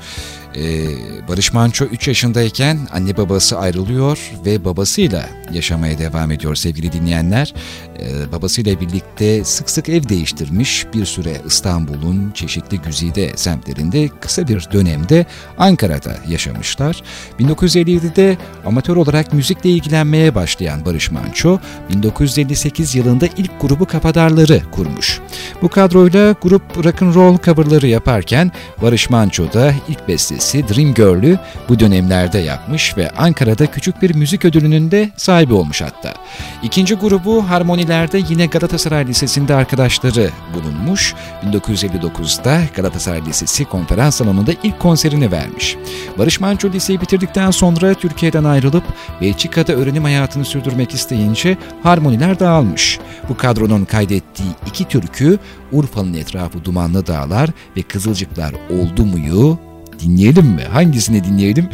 Ee, 0.56 0.84
Barış 1.28 1.52
Manço 1.52 1.84
3 1.84 2.08
yaşındayken 2.08 2.78
anne 2.92 3.16
babası 3.16 3.58
ayrılıyor 3.58 4.18
ve 4.46 4.64
babasıyla 4.64 5.28
yaşamaya 5.52 5.98
devam 5.98 6.30
ediyor 6.30 6.54
sevgili 6.54 6.92
dinleyenler. 6.92 7.54
Ee, 8.00 8.32
babasıyla 8.32 8.80
birlikte 8.80 9.44
sık 9.44 9.70
sık 9.70 9.88
ev 9.88 10.08
değiştirmiş 10.08 10.86
bir 10.94 11.04
süre 11.04 11.36
İstanbul'un 11.46 12.30
çeşitli 12.30 12.78
güzide 12.78 13.36
semtlerinde 13.36 14.08
kısa 14.20 14.48
bir 14.48 14.68
dönemde 14.72 15.26
Ankara'da 15.58 16.16
yaşamışlar. 16.28 17.02
1957'de 17.40 18.36
amatör 18.66 18.96
olarak 18.96 19.32
müzikle 19.32 19.70
ilgilenmeye 19.70 20.34
başlayan 20.34 20.84
Barış 20.84 21.10
Manço 21.10 21.58
1958 21.90 22.94
yılında 22.94 23.26
ilk 23.36 23.60
grubu 23.60 23.86
Kafadarları 23.86 24.62
kurmuş. 24.72 25.20
Bu 25.62 25.68
kadroyla 25.68 26.34
grup 26.42 26.84
rock'n'roll 26.84 27.38
coverları 27.38 27.86
yaparken 27.86 28.52
Barış 28.82 29.10
Manço 29.10 29.52
da 29.52 29.72
ilk 29.88 30.08
bestesi 30.08 30.68
Dream 30.68 30.94
Girl'ü 30.94 31.38
bu 31.68 31.80
dönemlerde 31.80 32.38
yapmış 32.38 32.96
ve 32.96 33.10
Ankara'da 33.10 33.66
küçük 33.66 34.02
bir 34.02 34.14
müzik 34.14 34.44
ödülünün 34.44 34.90
de 34.90 35.10
sahibi 35.16 35.37
olmuş 35.46 35.82
hatta. 35.82 36.14
İkinci 36.62 36.94
grubu 36.94 37.48
harmonilerde 37.48 38.22
yine 38.28 38.46
Galatasaray 38.46 39.06
Lisesi'nde 39.06 39.54
arkadaşları 39.54 40.30
bulunmuş. 40.54 41.14
1959'da 41.52 42.60
Galatasaray 42.76 43.24
Lisesi 43.26 43.64
konferans 43.64 44.16
salonunda 44.16 44.52
ilk 44.62 44.78
konserini 44.78 45.32
vermiş. 45.32 45.76
Barış 46.18 46.40
Manço 46.40 46.72
liseyi 46.72 47.00
bitirdikten 47.00 47.50
sonra 47.50 47.94
Türkiye'den 47.94 48.44
ayrılıp 48.44 48.84
Belçika'da 49.20 49.72
öğrenim 49.72 50.04
hayatını 50.04 50.44
sürdürmek 50.44 50.94
isteyince 50.94 51.56
harmoniler 51.82 52.38
dağılmış. 52.38 52.98
Bu 53.28 53.36
kadronun 53.36 53.84
kaydettiği 53.84 54.48
iki 54.66 54.84
türkü 54.84 55.38
Urfa'nın 55.72 56.14
etrafı 56.14 56.64
Dumanlı 56.64 57.06
Dağlar 57.06 57.50
ve 57.76 57.82
Kızılcıklar 57.82 58.54
oldu 58.70 59.04
muyu 59.06 59.58
dinleyelim 60.00 60.46
mi? 60.46 60.62
Hangisini 60.72 61.24
dinleyelim? 61.24 61.68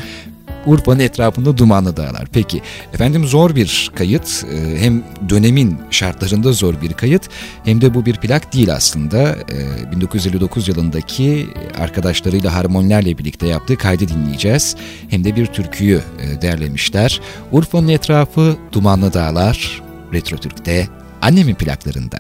Urfa'nın 0.67 0.99
etrafında 1.01 1.59
dumanlı 1.59 1.97
dağlar. 1.97 2.27
Peki 2.33 2.63
efendim 2.95 3.25
zor 3.25 3.55
bir 3.55 3.91
kayıt 3.95 4.45
Ee, 4.53 4.81
hem 4.81 5.03
dönemin 5.29 5.79
şartlarında 5.91 6.53
zor 6.53 6.81
bir 6.83 6.93
kayıt 6.93 7.29
hem 7.65 7.81
de 7.81 7.95
bu 7.95 8.07
bir 8.07 8.17
plak 8.17 8.53
değil 8.53 8.75
aslında. 8.75 9.37
Ee, 9.53 9.93
1959 9.93 10.69
yılındaki 10.69 11.49
arkadaşlarıyla 11.79 12.55
harmonilerle 12.55 13.19
birlikte 13.19 13.47
yaptığı 13.47 13.77
kaydı 13.77 14.09
dinleyeceğiz. 14.09 14.77
Hem 15.09 15.25
de 15.25 15.37
bir 15.37 15.47
türküyü 15.47 16.01
e, 16.21 16.43
derlemişler. 16.43 17.21
Urfa'nın 17.53 17.89
etrafı 17.89 18.57
dumanlı 18.73 19.13
dağlar 19.13 19.83
Retro 20.13 20.37
Türk'te 20.37 20.89
annemin 21.23 21.55
plaklarında. 21.55 22.19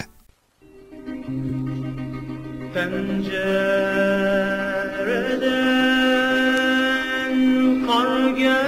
Pencereden 2.74 3.13
geliyor. 8.34 8.64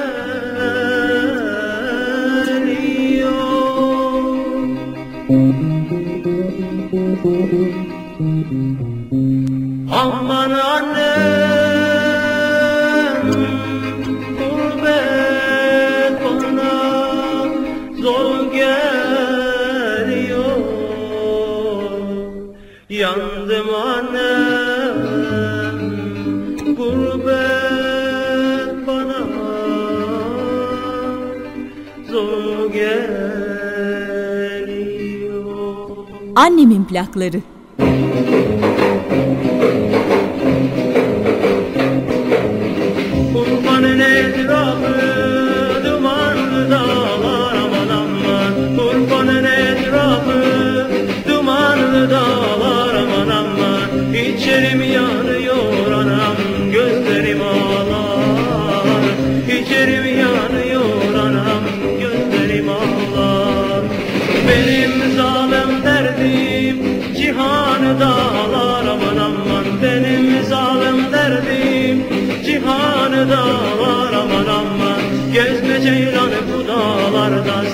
Aman 9.93 10.51
annem 10.51 11.06
Annemin 36.37 36.85
plakları. 36.85 37.43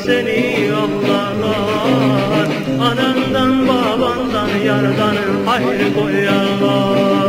Seni 0.05 0.67
yollarlar. 0.67 2.49
Anandan 2.81 3.69
babandan 3.69 4.49
yardan 4.67 5.17
ayrı 5.47 5.95
koyarlar 5.95 7.22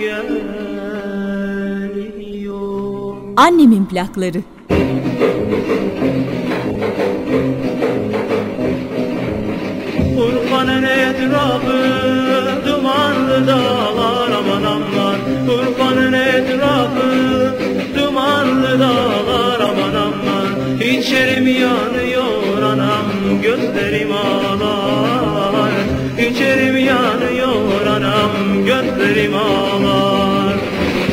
geliyor. 0.00 1.56
Annemin 3.36 3.86
plakları. 3.86 4.42
Urfan'ın 10.18 10.82
etrafı 10.82 11.80
dumanlı 12.66 13.46
dağlar 13.46 14.30
aman 14.38 14.62
aman. 14.62 15.16
Urfan'ın 15.48 16.12
etrafı 16.12 17.54
dumanlı 17.98 18.80
dağlar 18.80 19.60
aman 19.60 19.94
aman. 19.94 20.80
İçerim 20.80 21.46
yanıyor 21.46 22.62
anam 22.62 23.06
gözlerim 23.42 24.12
ağlar. 24.12 25.72
İçerim 26.30 26.76
yanıyor 26.76 27.35
gözlerim 28.82 29.34
ağlar 29.34 30.56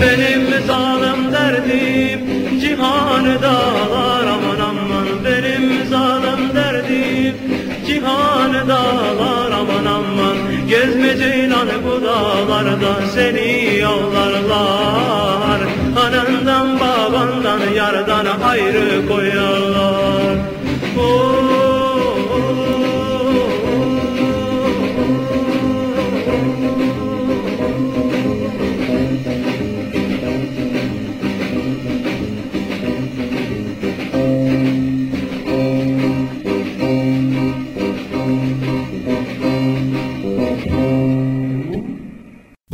Benim 0.02 0.66
zalim 0.68 1.32
derdim 1.34 2.20
cihanı 2.62 3.42
dağlar. 3.42 4.26
Aman 4.28 4.60
aman 4.60 5.08
Benim 5.26 5.86
zalim 5.90 6.56
derdim 6.56 7.36
cihanı 7.88 8.68
dağlar. 8.68 9.52
Aman 9.52 9.86
aman 9.86 10.38
Gezme 10.70 11.18
ceylan 11.18 11.68
bu 11.86 12.06
dağlarda 12.06 13.08
seni 13.16 13.80
yollarlar. 13.80 15.60
Anandan 16.06 16.80
babandan 16.80 17.60
yardan 17.76 18.26
ayrı 18.44 19.08
koyarlar 19.08 20.38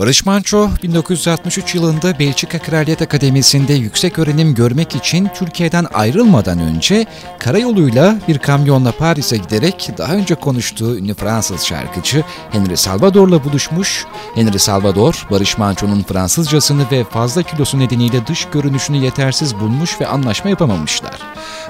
Barış 0.10 0.26
Manço 0.26 0.70
1963 0.84 1.76
yılında 1.76 2.20
Belçika 2.20 2.60
Kraliyet 2.60 3.02
Akademisi'nde 3.02 3.74
yüksek 3.74 4.20
öğrenim 4.20 4.56
görmek 4.56 4.96
için 4.96 5.30
Türkiye'den 5.36 5.86
ayrılmadan 5.94 6.60
önce 6.60 7.06
karayoluyla 7.40 8.20
bir 8.28 8.38
kamyonla 8.38 8.92
Paris'e 8.92 9.38
giderek 9.38 9.90
daha 9.98 10.14
önce 10.14 10.36
konuştuğu 10.36 10.98
ünlü 10.98 11.14
Fransız 11.14 11.64
şarkıcı 11.64 12.24
Henry 12.52 12.78
Salvador'la 12.78 13.44
buluşmuş. 13.44 14.06
Henry 14.36 14.60
Salvador, 14.60 15.28
Barış 15.32 15.58
Manço'nun 15.58 16.04
Fransızcasını 16.04 16.86
ve 16.92 17.04
fazla 17.04 17.44
kilosu 17.44 17.80
nedeniyle 17.80 18.28
dış 18.28 18.48
görünüşünü 18.54 18.98
yetersiz 18.98 19.60
bulmuş 19.60 20.02
ve 20.02 20.08
anlaşma 20.08 20.50
yapamamışlar. 20.50 21.20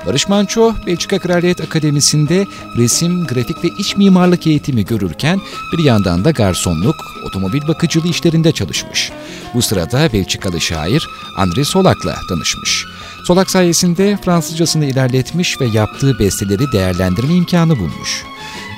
Barış 0.06 0.28
Manço, 0.28 0.74
Belçika 0.88 1.20
Kraliyet 1.20 1.62
Akademisi'nde 1.62 2.46
resim, 2.78 3.28
grafik 3.28 3.64
ve 3.64 3.68
iç 3.80 3.98
mimarlık 3.98 4.48
eğitimi 4.48 4.86
görürken 4.86 5.40
bir 5.78 5.84
yandan 5.84 6.26
da 6.26 6.32
garsonluk, 6.32 6.96
otomobil 7.26 7.68
bakıcılığı 7.68 8.08
işlerinde 8.30 8.52
çalışmış. 8.52 9.12
Bu 9.54 9.62
sırada 9.62 10.14
Belçikalı 10.14 10.62
şair 10.62 11.08
André 11.38 11.64
Solak'la 11.64 12.16
tanışmış. 12.30 12.86
Solak 13.28 13.50
sayesinde 13.50 14.18
Fransızcasını 14.26 14.86
ilerletmiş 14.86 15.62
ve 15.62 15.66
yaptığı 15.66 16.20
besteleri 16.20 16.72
değerlendirme 16.72 17.34
imkanı 17.34 17.80
bulmuş. 17.80 18.24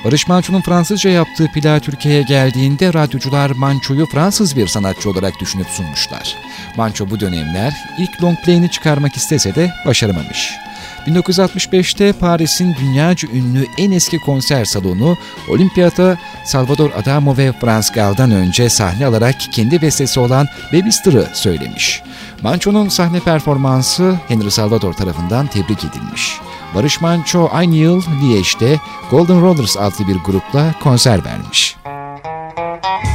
Barış 0.04 0.28
Manço'nun 0.28 0.60
Fransızca 0.60 1.10
yaptığı 1.10 1.46
plağı 1.54 1.80
Türkiye'ye 1.80 2.22
geldiğinde 2.22 2.94
radyocular 2.94 3.50
Manço'yu 3.50 4.06
Fransız 4.06 4.56
bir 4.56 4.66
sanatçı 4.66 5.10
olarak 5.10 5.40
düşünüp 5.40 5.66
sunmuşlar. 5.66 6.36
Manço 6.76 7.10
bu 7.10 7.20
dönemler 7.20 7.72
ilk 7.98 8.22
long 8.22 8.38
play'ini 8.44 8.70
çıkarmak 8.70 9.16
istese 9.16 9.54
de 9.54 9.70
başaramamış. 9.86 10.52
1965'te 11.06 12.12
Paris'in 12.12 12.74
dünyaca 12.74 13.28
ünlü 13.28 13.66
en 13.78 13.90
eski 13.90 14.18
konser 14.18 14.64
salonu 14.64 15.16
Olimpiyata 15.48 16.18
Salvador 16.44 16.90
Adamo 16.90 17.36
ve 17.36 17.52
Franz 17.60 17.92
Gal'dan 17.92 18.30
önce 18.30 18.68
sahne 18.68 19.06
alarak 19.06 19.34
kendi 19.52 19.82
bestesi 19.82 20.20
olan 20.20 20.46
Babyster'ı 20.72 21.28
söylemiş. 21.32 22.02
Manço'nun 22.42 22.88
sahne 22.88 23.20
performansı 23.20 24.14
Henry 24.28 24.50
Salvador 24.50 24.92
tarafından 24.92 25.46
tebrik 25.46 25.84
edilmiş. 25.84 26.38
Barış 26.74 27.00
Manço 27.00 27.48
aynı 27.52 27.74
yıl 27.74 28.02
Liège'de 28.02 28.78
Golden 29.10 29.40
Rollers 29.40 29.76
adlı 29.76 30.08
bir 30.08 30.16
grupla 30.16 30.74
konser 30.80 31.24
vermiş. 31.24 31.76
Hatırlarım 31.84 33.11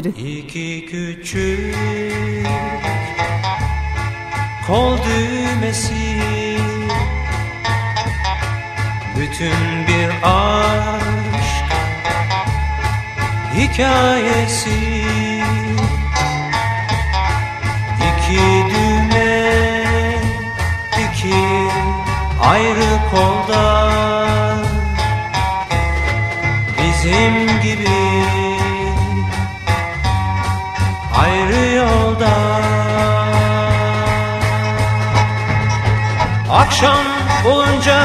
Plakları. 0.00 0.28
İki 0.28 0.86
küçük 0.86 1.76
kol 4.66 4.98
düğmesi 4.98 6.20
Bütün 9.16 9.86
bir 9.88 10.10
aşk 10.22 11.64
hikayesi 13.54 15.09
چون 36.80 37.06
اونجا 37.44 38.00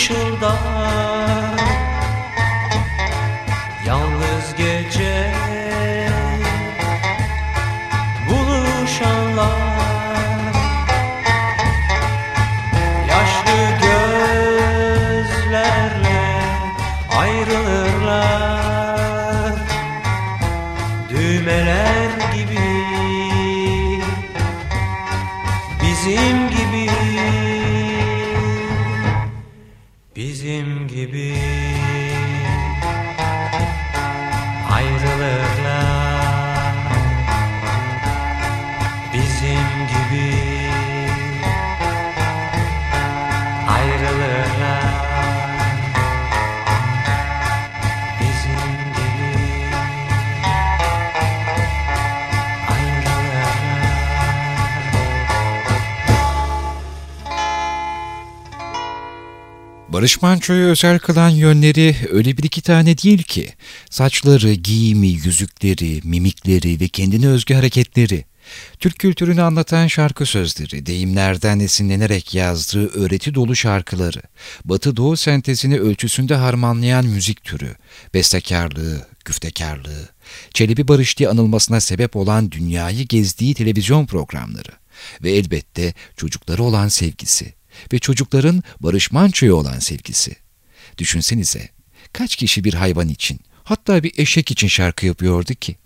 Gün 0.00 0.14
ışıldar 0.16 0.69
Barış 60.00 60.22
Manço'yu 60.22 60.66
özel 60.66 60.98
kılan 60.98 61.28
yönleri 61.28 61.96
öyle 62.10 62.36
bir 62.36 62.42
iki 62.42 62.62
tane 62.62 62.98
değil 62.98 63.22
ki. 63.22 63.52
Saçları, 63.90 64.52
giyimi, 64.52 65.08
yüzükleri, 65.08 66.00
mimikleri 66.04 66.80
ve 66.80 66.88
kendine 66.88 67.28
özgü 67.28 67.54
hareketleri. 67.54 68.24
Türk 68.78 68.98
kültürünü 68.98 69.42
anlatan 69.42 69.86
şarkı 69.86 70.26
sözleri, 70.26 70.86
deyimlerden 70.86 71.60
esinlenerek 71.60 72.34
yazdığı 72.34 72.88
öğreti 72.88 73.34
dolu 73.34 73.56
şarkıları, 73.56 74.22
Batı 74.64 74.96
Doğu 74.96 75.16
sentezini 75.16 75.78
ölçüsünde 75.80 76.34
harmanlayan 76.34 77.06
müzik 77.06 77.44
türü, 77.44 77.74
bestekarlığı, 78.14 79.06
güftekarlığı, 79.24 80.08
Çelebi 80.54 80.88
Barış 80.88 81.18
diye 81.18 81.28
anılmasına 81.28 81.80
sebep 81.80 82.16
olan 82.16 82.50
dünyayı 82.50 83.06
gezdiği 83.06 83.54
televizyon 83.54 84.06
programları 84.06 84.72
ve 85.22 85.30
elbette 85.30 85.94
çocukları 86.16 86.62
olan 86.62 86.88
sevgisi 86.88 87.59
ve 87.92 87.98
çocukların 87.98 88.62
Barış 88.80 89.12
Manço'ya 89.12 89.54
olan 89.54 89.78
sevgisi. 89.78 90.36
Düşünsenize, 90.98 91.68
kaç 92.12 92.36
kişi 92.36 92.64
bir 92.64 92.74
hayvan 92.74 93.08
için, 93.08 93.40
hatta 93.64 94.02
bir 94.02 94.12
eşek 94.16 94.50
için 94.50 94.68
şarkı 94.68 95.06
yapıyordu 95.06 95.54
ki? 95.54 95.76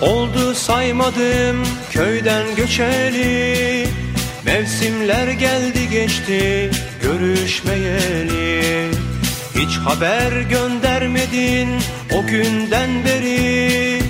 Oldu 0.00 0.54
saymadım 0.54 1.62
köyden 1.90 2.54
göçeli. 2.56 3.88
Mevsimler 4.44 5.28
geldi 5.28 5.88
geçti 5.90 6.70
görüşmeyeli. 7.02 8.90
Hiç 9.54 9.76
haber 9.76 10.40
göndermedin 10.40 11.68
o 12.12 12.26
günden 12.26 13.04
beri. 13.04 14.02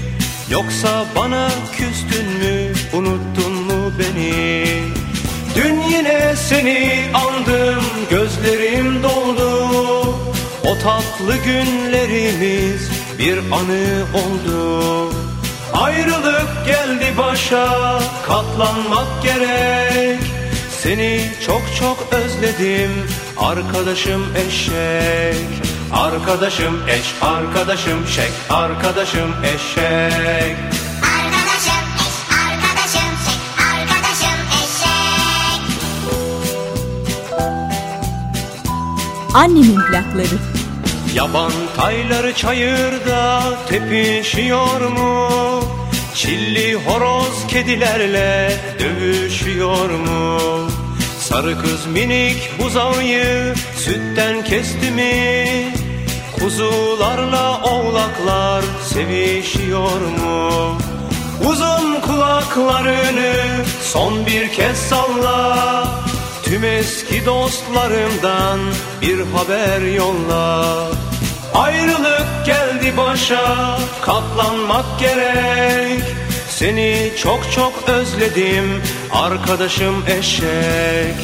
Yoksa 0.51 1.05
bana 1.17 1.49
küstün 1.77 2.27
mü 2.27 2.73
unuttun 2.93 3.53
mu 3.53 3.93
beni? 3.99 4.65
Dün 5.57 5.81
yine 5.91 6.37
seni 6.37 7.05
andım 7.15 7.85
gözlerim 8.11 9.03
doldu. 9.03 9.49
O 10.65 10.79
tatlı 10.79 11.37
günlerimiz 11.45 12.91
bir 13.19 13.39
anı 13.39 14.05
oldu 14.15 15.18
Ayrılık 15.79 16.67
geldi 16.67 17.15
başa 17.19 17.99
katlanmak 18.27 19.23
gerek 19.23 20.21
Seni 20.71 21.21
çok 21.47 21.63
çok 21.81 22.13
özledim 22.13 22.91
arkadaşım 23.37 24.27
eşek 24.37 25.49
Arkadaşım 25.93 26.89
eş, 26.89 27.15
arkadaşım 27.23 28.07
şek, 28.07 28.33
arkadaşım 28.51 29.35
eşek 29.45 30.57
Arkadaşım 31.03 31.87
eş, 31.99 32.17
arkadaşım 32.45 33.13
şek, 33.25 33.41
arkadaşım 33.73 34.41
eşek. 34.63 35.69
Annemin 39.35 39.81
plakları. 39.91 40.39
Yaban 41.15 41.53
tayları 41.77 42.35
çayırda 42.35 43.43
tepişiyor 43.69 44.81
mu? 44.81 45.58
Çilli 46.19 46.75
horoz 46.75 47.47
kedilerle 47.49 48.57
dövüşüyor 48.79 49.91
mu? 49.91 50.39
Sarı 51.21 51.63
kız 51.63 51.87
minik 51.87 52.51
buzağıyı 52.59 53.55
sütten 53.77 54.45
kesti 54.45 54.91
mi? 54.91 55.73
Kuzularla 56.39 57.63
oğlaklar 57.63 58.65
sevişiyor 58.95 60.01
mu? 60.01 60.79
Uzun 61.49 62.01
kulaklarını 62.01 63.35
son 63.83 64.27
bir 64.27 64.53
kez 64.53 64.77
salla 64.77 65.89
Tüm 66.43 66.65
eski 66.65 67.27
dostlarımdan 67.27 68.61
bir 69.03 69.21
haber 69.21 69.81
yolla 69.81 70.75
Ayrılık 71.55 72.47
geldi 72.47 72.97
başa 72.97 73.79
katlanmak 74.03 75.01
gerek. 75.01 76.03
Seni 76.51 77.13
çok 77.23 77.53
çok 77.53 77.89
özledim 77.89 78.83
arkadaşım 79.13 80.05
eşek. 80.07 81.15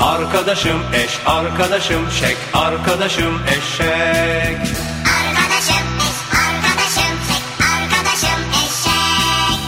Arkadaşım 0.00 0.82
eş, 0.94 1.18
arkadaşım 1.26 2.10
şek, 2.10 2.36
arkadaşım 2.54 3.42
eşek. 3.46 4.58
Arkadaşım 5.06 5.86
eş, 6.00 6.16
arkadaşım 6.32 7.16
şek, 7.28 7.44
arkadaşım 7.60 8.40
eşek. 8.64 9.60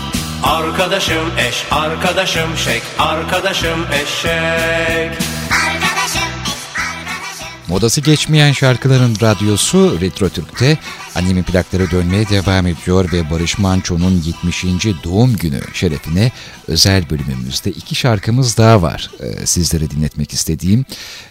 Arkadaşım 0.45 1.33
eş, 1.49 1.65
arkadaşım 1.71 2.57
şek, 2.57 2.83
arkadaşım 2.99 3.87
eşek 3.93 5.26
Modası 7.69 8.01
geçmeyen 8.01 8.53
şarkıların 8.53 9.17
radyosu 9.23 10.01
Retro 10.01 10.29
Türk'te 10.29 10.79
annemin 11.15 11.43
plakları 11.43 11.91
dönmeye 11.91 12.29
devam 12.29 12.67
ediyor 12.67 13.13
ve 13.13 13.31
Barış 13.31 13.59
Manço'nun 13.59 14.23
70. 14.45 14.65
doğum 15.05 15.37
günü 15.37 15.61
şerefine 15.75 16.33
özel 16.69 17.11
bölümümüzde 17.11 17.71
iki 17.71 17.95
şarkımız 17.95 18.57
daha 18.57 18.83
var 18.83 19.11
e, 19.21 19.47
sizlere 19.47 19.91
dinletmek 19.91 20.33
istediğim. 20.33 20.85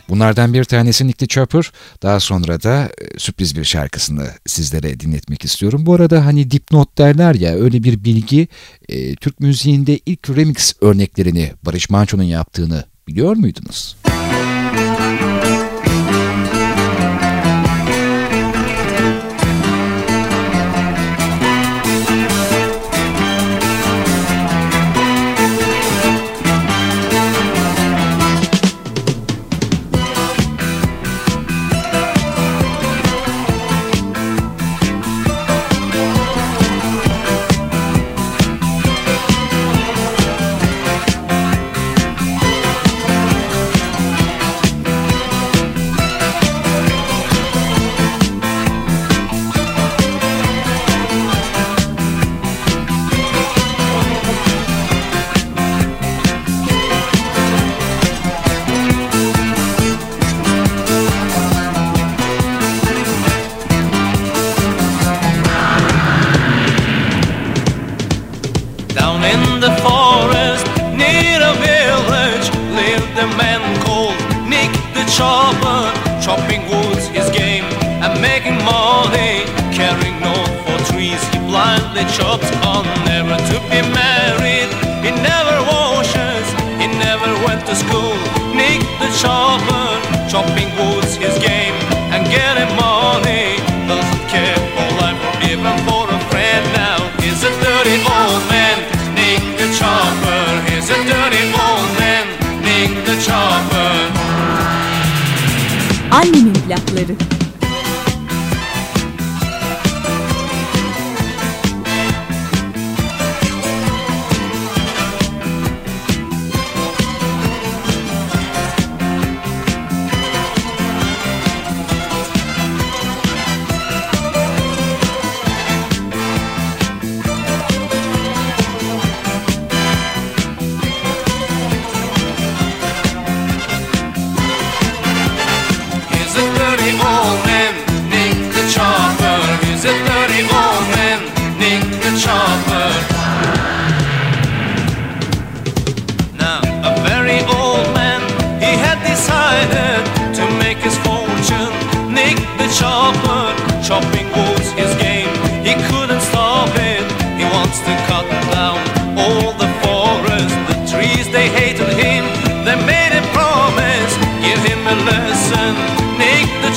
Bunlardan 0.10 0.54
bir 0.54 0.64
tanesi 0.64 1.08
Nick 1.08 1.28
Chopper, 1.28 1.72
daha 2.04 2.20
sonra 2.20 2.64
da 2.64 2.90
e, 3.02 3.20
sürpriz 3.20 3.56
bir 3.56 3.64
şarkısını 3.64 4.28
sizlere 4.46 5.00
dinletmek 5.00 5.46
istiyorum. 5.46 5.86
Bu 5.86 5.94
arada 5.94 6.26
hani 6.26 6.52
dipnot 6.52 6.98
derler 6.98 7.36
ya 7.36 7.56
öyle 7.56 7.84
bir 7.84 8.04
bilgi 8.04 8.48
e, 8.90 9.16
Türk 9.16 9.40
müziğinde 9.40 10.00
ilk 10.06 10.30
remix 10.30 10.74
örneklerini 10.82 11.54
Barış 11.66 11.90
Manço'nun 11.90 12.24
yaptığını 12.24 12.84
biliyor 13.08 13.36
muydunuz? 13.36 13.96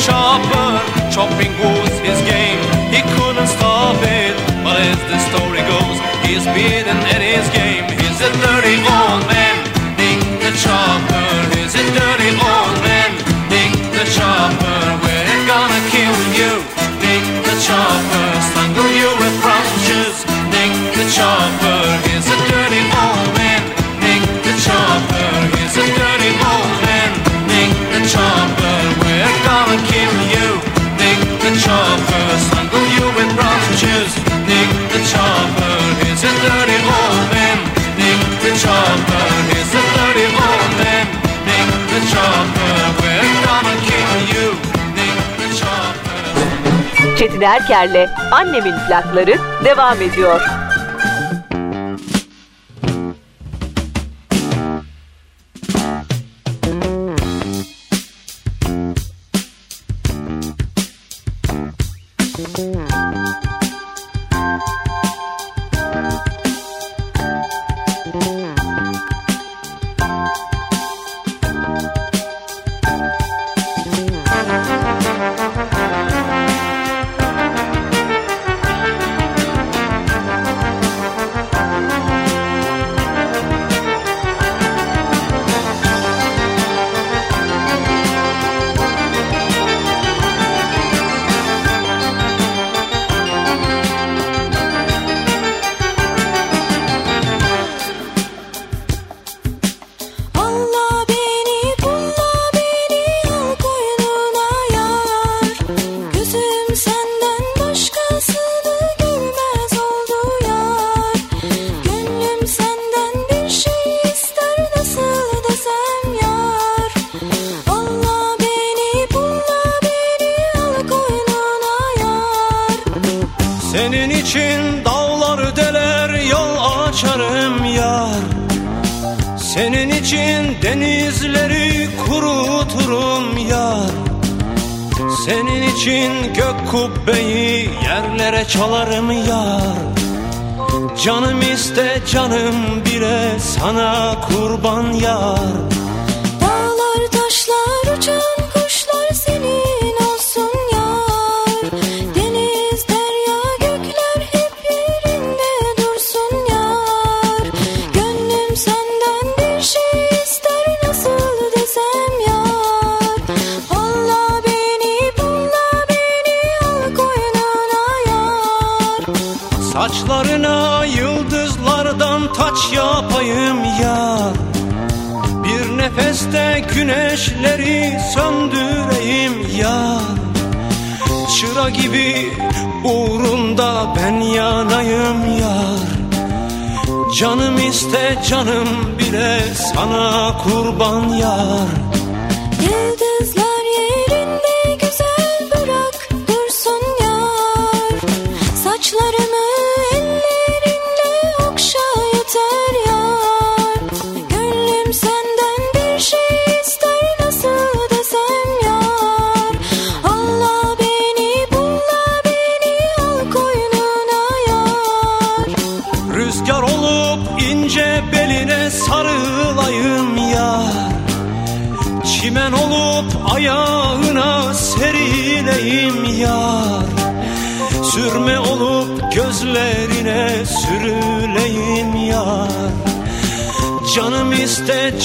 shopper, 0.08 0.70
chopping 1.12 1.52
was 1.60 1.92
his 2.00 2.18
game. 2.24 2.60
He 2.94 3.00
couldn't 3.16 3.50
stop 3.56 4.00
it, 4.00 4.34
but 4.64 4.80
as 4.80 5.00
the 5.12 5.18
story 5.28 5.62
goes, 5.72 5.98
he's 6.24 6.44
beaten 6.56 6.98
at 7.14 7.20
his 7.20 7.46
game. 7.52 7.84
He's 8.00 8.18
a 8.28 8.30
dirty 8.44 8.76
old. 8.88 9.07
Çetin 47.18 47.40
Erker'le 47.40 48.08
Annemin 48.32 48.74
plakları 48.88 49.34
devam 49.64 50.02
ediyor. 50.02 50.57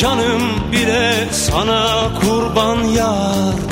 Canım 0.03 0.41
bile 0.71 1.27
sana 1.31 2.09
kurban 2.21 2.83
yar 2.83 3.62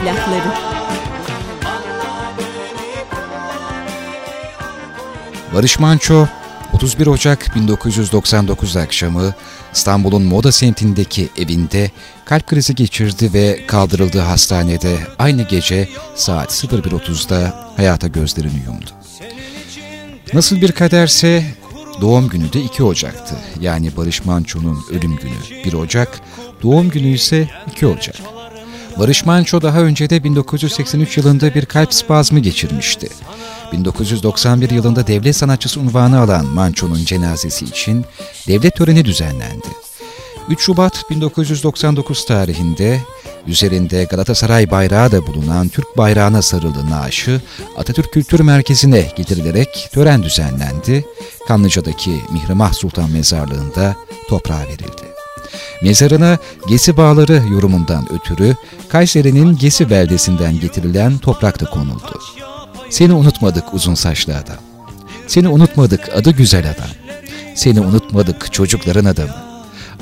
plakları. 0.00 0.52
Barış 5.54 5.78
Manço 5.78 6.26
31 6.72 7.06
Ocak 7.06 7.54
1999 7.56 8.76
akşamı 8.76 9.34
İstanbul'un 9.72 10.22
Moda 10.22 10.52
semtindeki 10.52 11.28
evinde 11.38 11.90
kalp 12.24 12.46
krizi 12.46 12.74
geçirdi 12.74 13.32
ve 13.34 13.66
kaldırıldığı 13.66 14.20
hastanede 14.20 14.96
aynı 15.18 15.42
gece 15.42 15.88
saat 16.14 16.50
01.30'da 16.50 17.70
hayata 17.76 18.08
gözlerini 18.08 18.62
yumdu. 18.66 18.90
Nasıl 20.34 20.60
bir 20.60 20.72
kaderse 20.72 21.44
doğum 22.00 22.28
günü 22.28 22.52
de 22.52 22.60
2 22.60 22.82
Ocak'tı. 22.82 23.34
Yani 23.60 23.96
Barış 23.96 24.24
Manço'nun 24.24 24.78
ölüm 24.90 25.16
günü 25.16 25.64
1 25.64 25.72
Ocak, 25.72 26.20
doğum 26.62 26.90
günü 26.90 27.08
ise 27.08 27.48
2 27.72 27.86
Ocak. 27.86 28.37
Barış 28.98 29.24
Manço 29.26 29.62
daha 29.62 29.80
önce 29.80 30.10
de 30.10 30.24
1983 30.24 31.16
yılında 31.16 31.54
bir 31.54 31.66
kalp 31.66 31.94
spazmı 31.94 32.40
geçirmişti. 32.40 33.08
1991 33.72 34.70
yılında 34.70 35.06
devlet 35.06 35.36
sanatçısı 35.36 35.80
unvanı 35.80 36.20
alan 36.20 36.46
Manço'nun 36.46 37.04
cenazesi 37.04 37.64
için 37.64 38.04
devlet 38.48 38.76
töreni 38.76 39.04
düzenlendi. 39.04 39.68
3 40.48 40.60
Şubat 40.60 41.10
1999 41.10 42.26
tarihinde 42.26 43.00
üzerinde 43.46 44.04
Galatasaray 44.04 44.70
bayrağı 44.70 45.12
da 45.12 45.26
bulunan 45.26 45.68
Türk 45.68 45.96
bayrağına 45.96 46.42
sarılı 46.42 46.90
naaşı 46.90 47.40
Atatürk 47.76 48.12
Kültür 48.12 48.40
Merkezi'ne 48.40 49.12
getirilerek 49.16 49.88
tören 49.92 50.22
düzenlendi. 50.22 51.04
Kanlıca'daki 51.48 52.20
Mihrimah 52.32 52.72
Sultan 52.72 53.10
Mezarlığı'nda 53.10 53.96
toprağa 54.28 54.60
verildi. 54.60 55.17
Mezarına 55.82 56.38
Gesi 56.68 56.96
Bağları 56.96 57.42
yorumundan 57.52 58.12
ötürü 58.12 58.56
Kayseri'nin 58.88 59.56
Gesi 59.56 59.90
beldesinden 59.90 60.60
getirilen 60.60 61.18
toprak 61.18 61.60
da 61.60 61.64
konuldu. 61.64 62.20
Seni 62.90 63.12
unutmadık 63.12 63.74
uzun 63.74 63.94
saçlı 63.94 64.36
adam. 64.36 64.56
Seni 65.26 65.48
unutmadık 65.48 66.08
adı 66.14 66.30
güzel 66.30 66.70
adam. 66.70 66.90
Seni 67.54 67.80
unutmadık 67.80 68.52
çocukların 68.52 69.04
adamı. 69.04 69.36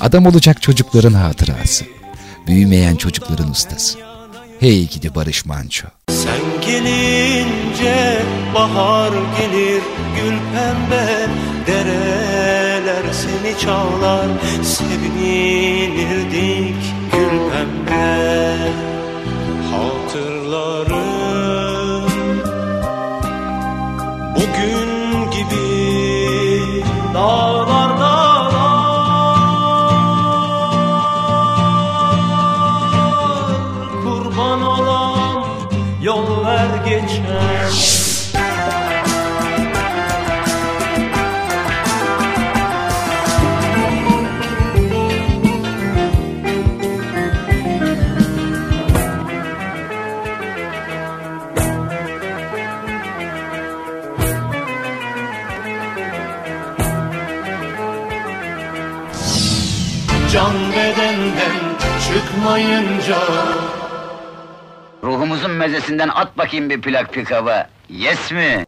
Adam 0.01 0.25
olacak 0.25 0.61
çocukların 0.61 1.13
hatırası. 1.13 1.85
Büyümeyen 2.47 2.95
çocukların 2.95 3.51
ustası. 3.51 3.97
Hey 4.59 4.87
gidi 4.87 5.15
Barış 5.15 5.45
Manço. 5.45 5.87
Sen 6.09 6.61
gelince 6.67 8.21
bahar 8.55 9.11
gelir 9.11 9.81
gül 10.15 10.37
pembe 10.53 11.27
Dereler 11.67 12.26
seni 13.17 13.59
çağlar 13.59 14.27
sevinirdik 14.63 16.03
gül 17.11 17.37
pembe 17.51 18.86
çıkmayınca 62.47 63.17
Ruhumuzun 65.03 65.51
mezesinden 65.51 66.09
at 66.09 66.37
bakayım 66.37 66.69
bir 66.69 66.81
plak 66.81 67.13
pikaba. 67.13 67.69
Yes 67.89 68.31
mi? 68.31 68.65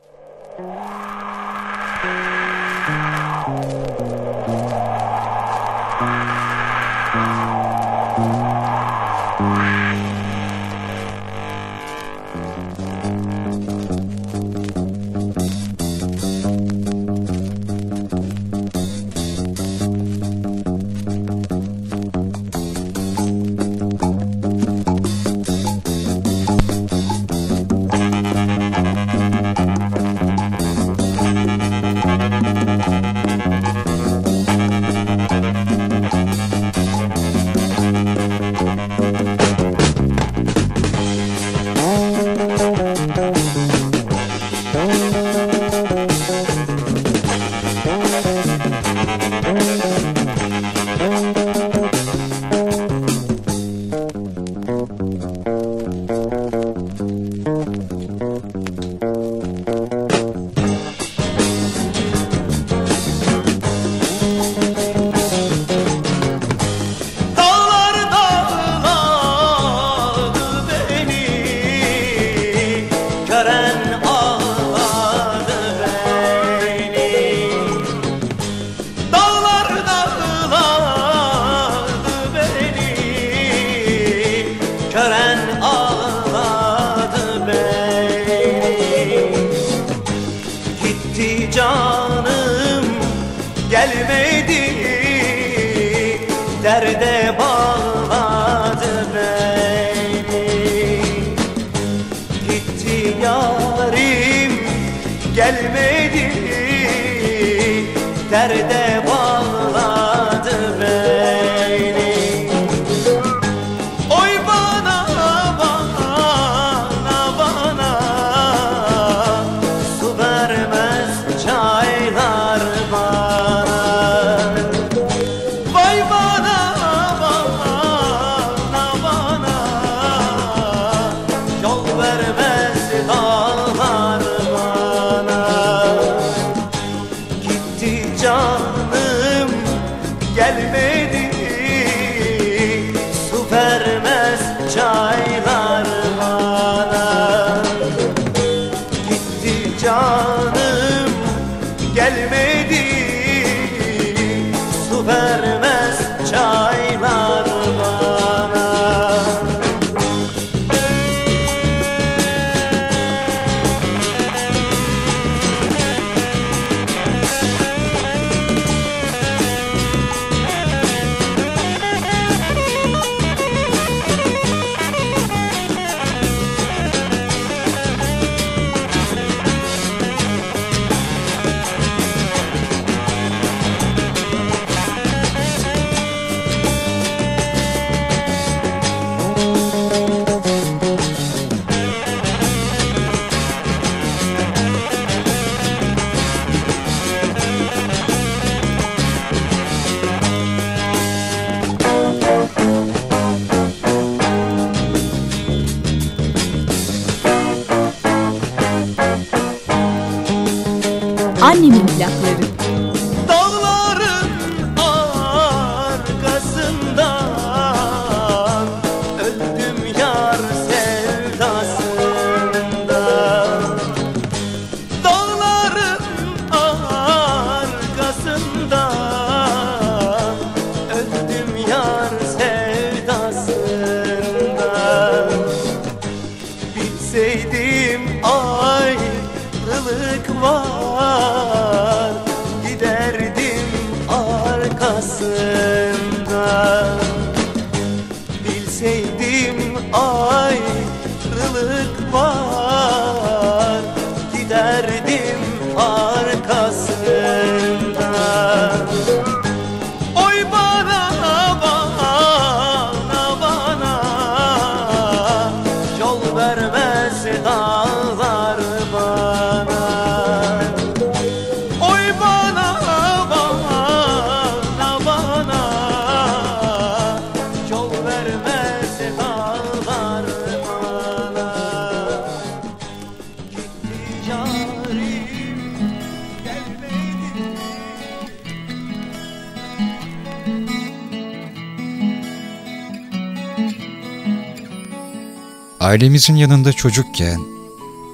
Ailemizin 295.89 296.35
yanında 296.35 296.73
çocukken 296.73 297.39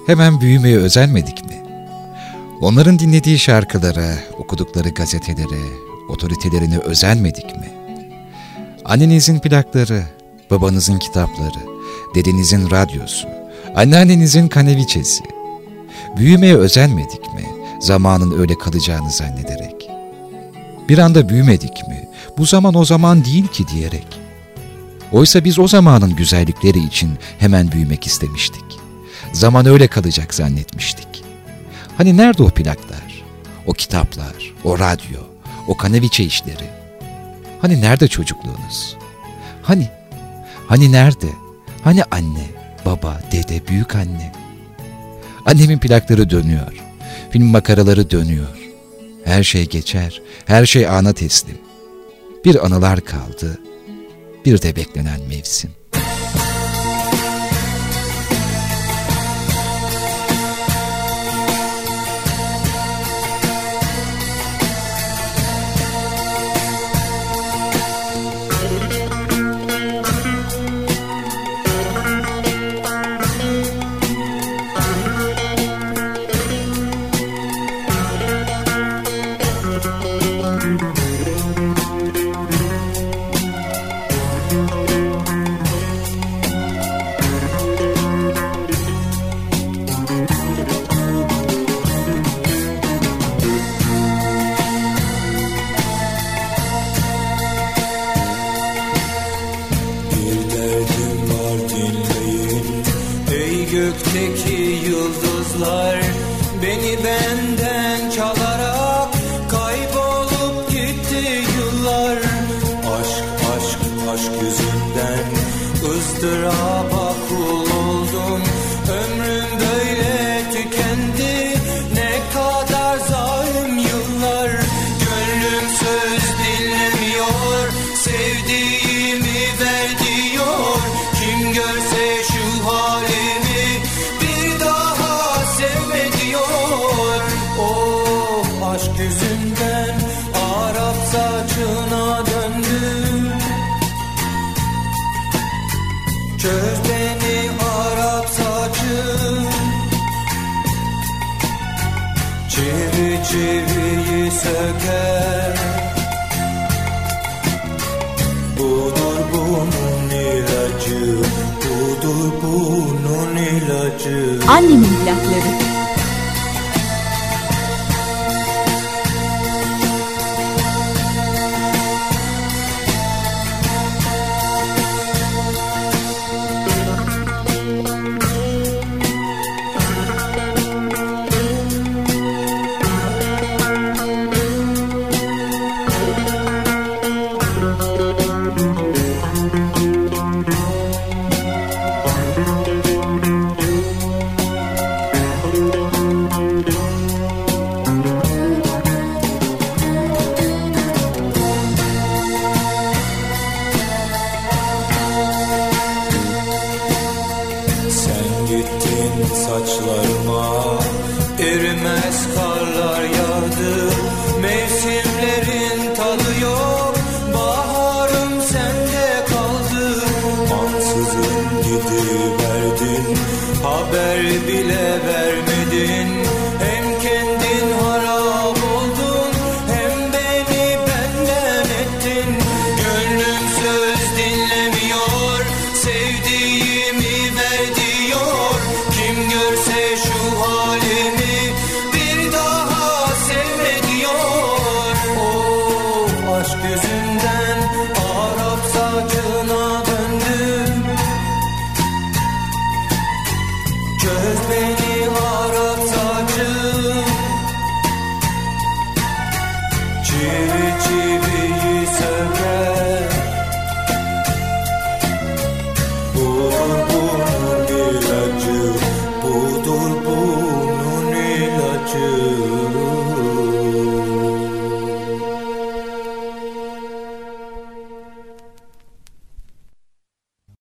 hemen 0.05 0.41
büyümeye 0.41 0.77
özenmedik 0.77 1.45
mi? 1.45 1.63
Onların 2.61 2.99
dinlediği 2.99 3.39
şarkılara, 3.39 4.15
okudukları 4.37 4.89
gazetelere, 4.89 5.61
otoritelerine 6.09 6.77
özenmedik 6.77 7.45
mi? 7.45 7.71
Annenizin 8.85 9.39
plakları, 9.39 10.03
babanızın 10.51 10.99
kitapları, 10.99 11.59
dedenizin 12.15 12.71
radyosu, 12.71 13.27
anneannenizin 13.75 14.47
kaneviçesi. 14.47 15.23
Büyümeye 16.17 16.55
özenmedik 16.55 17.33
mi? 17.33 17.45
Zamanın 17.79 18.39
öyle 18.39 18.57
kalacağını 18.57 19.11
zannederek. 19.11 19.89
Bir 20.89 20.97
anda 20.97 21.29
büyümedik 21.29 21.87
mi? 21.87 22.09
Bu 22.37 22.45
zaman 22.45 22.75
o 22.75 22.85
zaman 22.85 23.25
değil 23.25 23.47
ki 23.47 23.67
diyerek. 23.67 24.24
Oysa 25.15 25.43
biz 25.43 25.59
o 25.59 25.67
zamanın 25.67 26.15
güzellikleri 26.15 26.79
için 26.79 27.11
hemen 27.39 27.71
büyümek 27.71 28.07
istemiştik. 28.07 28.63
Zaman 29.33 29.65
öyle 29.65 29.87
kalacak 29.87 30.33
zannetmiştik. 30.33 31.07
Hani 31.97 32.17
nerede 32.17 32.43
o 32.43 32.49
plaklar, 32.49 33.23
o 33.65 33.73
kitaplar, 33.73 34.53
o 34.63 34.79
radyo, 34.79 35.19
o 35.67 35.77
kaneviçe 35.77 36.23
işleri? 36.23 36.69
Hani 37.61 37.81
nerede 37.81 38.07
çocukluğunuz? 38.07 38.97
Hani? 39.61 39.89
Hani 40.67 40.91
nerede? 40.91 41.29
Hani 41.83 42.03
anne, 42.03 42.45
baba, 42.85 43.21
dede, 43.31 43.67
büyük 43.67 43.95
anne? 43.95 44.31
Annemin 45.45 45.79
plakları 45.79 46.29
dönüyor. 46.29 46.83
Film 47.31 47.45
makaraları 47.45 48.11
dönüyor. 48.11 48.57
Her 49.23 49.43
şey 49.43 49.69
geçer, 49.69 50.21
her 50.45 50.65
şey 50.65 50.87
ana 50.87 51.13
teslim. 51.13 51.57
Bir 52.45 52.65
anılar 52.65 53.01
kaldı, 53.01 53.59
bir 54.45 54.61
de 54.61 54.75
beklenen 54.75 55.21
mevsim. 55.21 55.71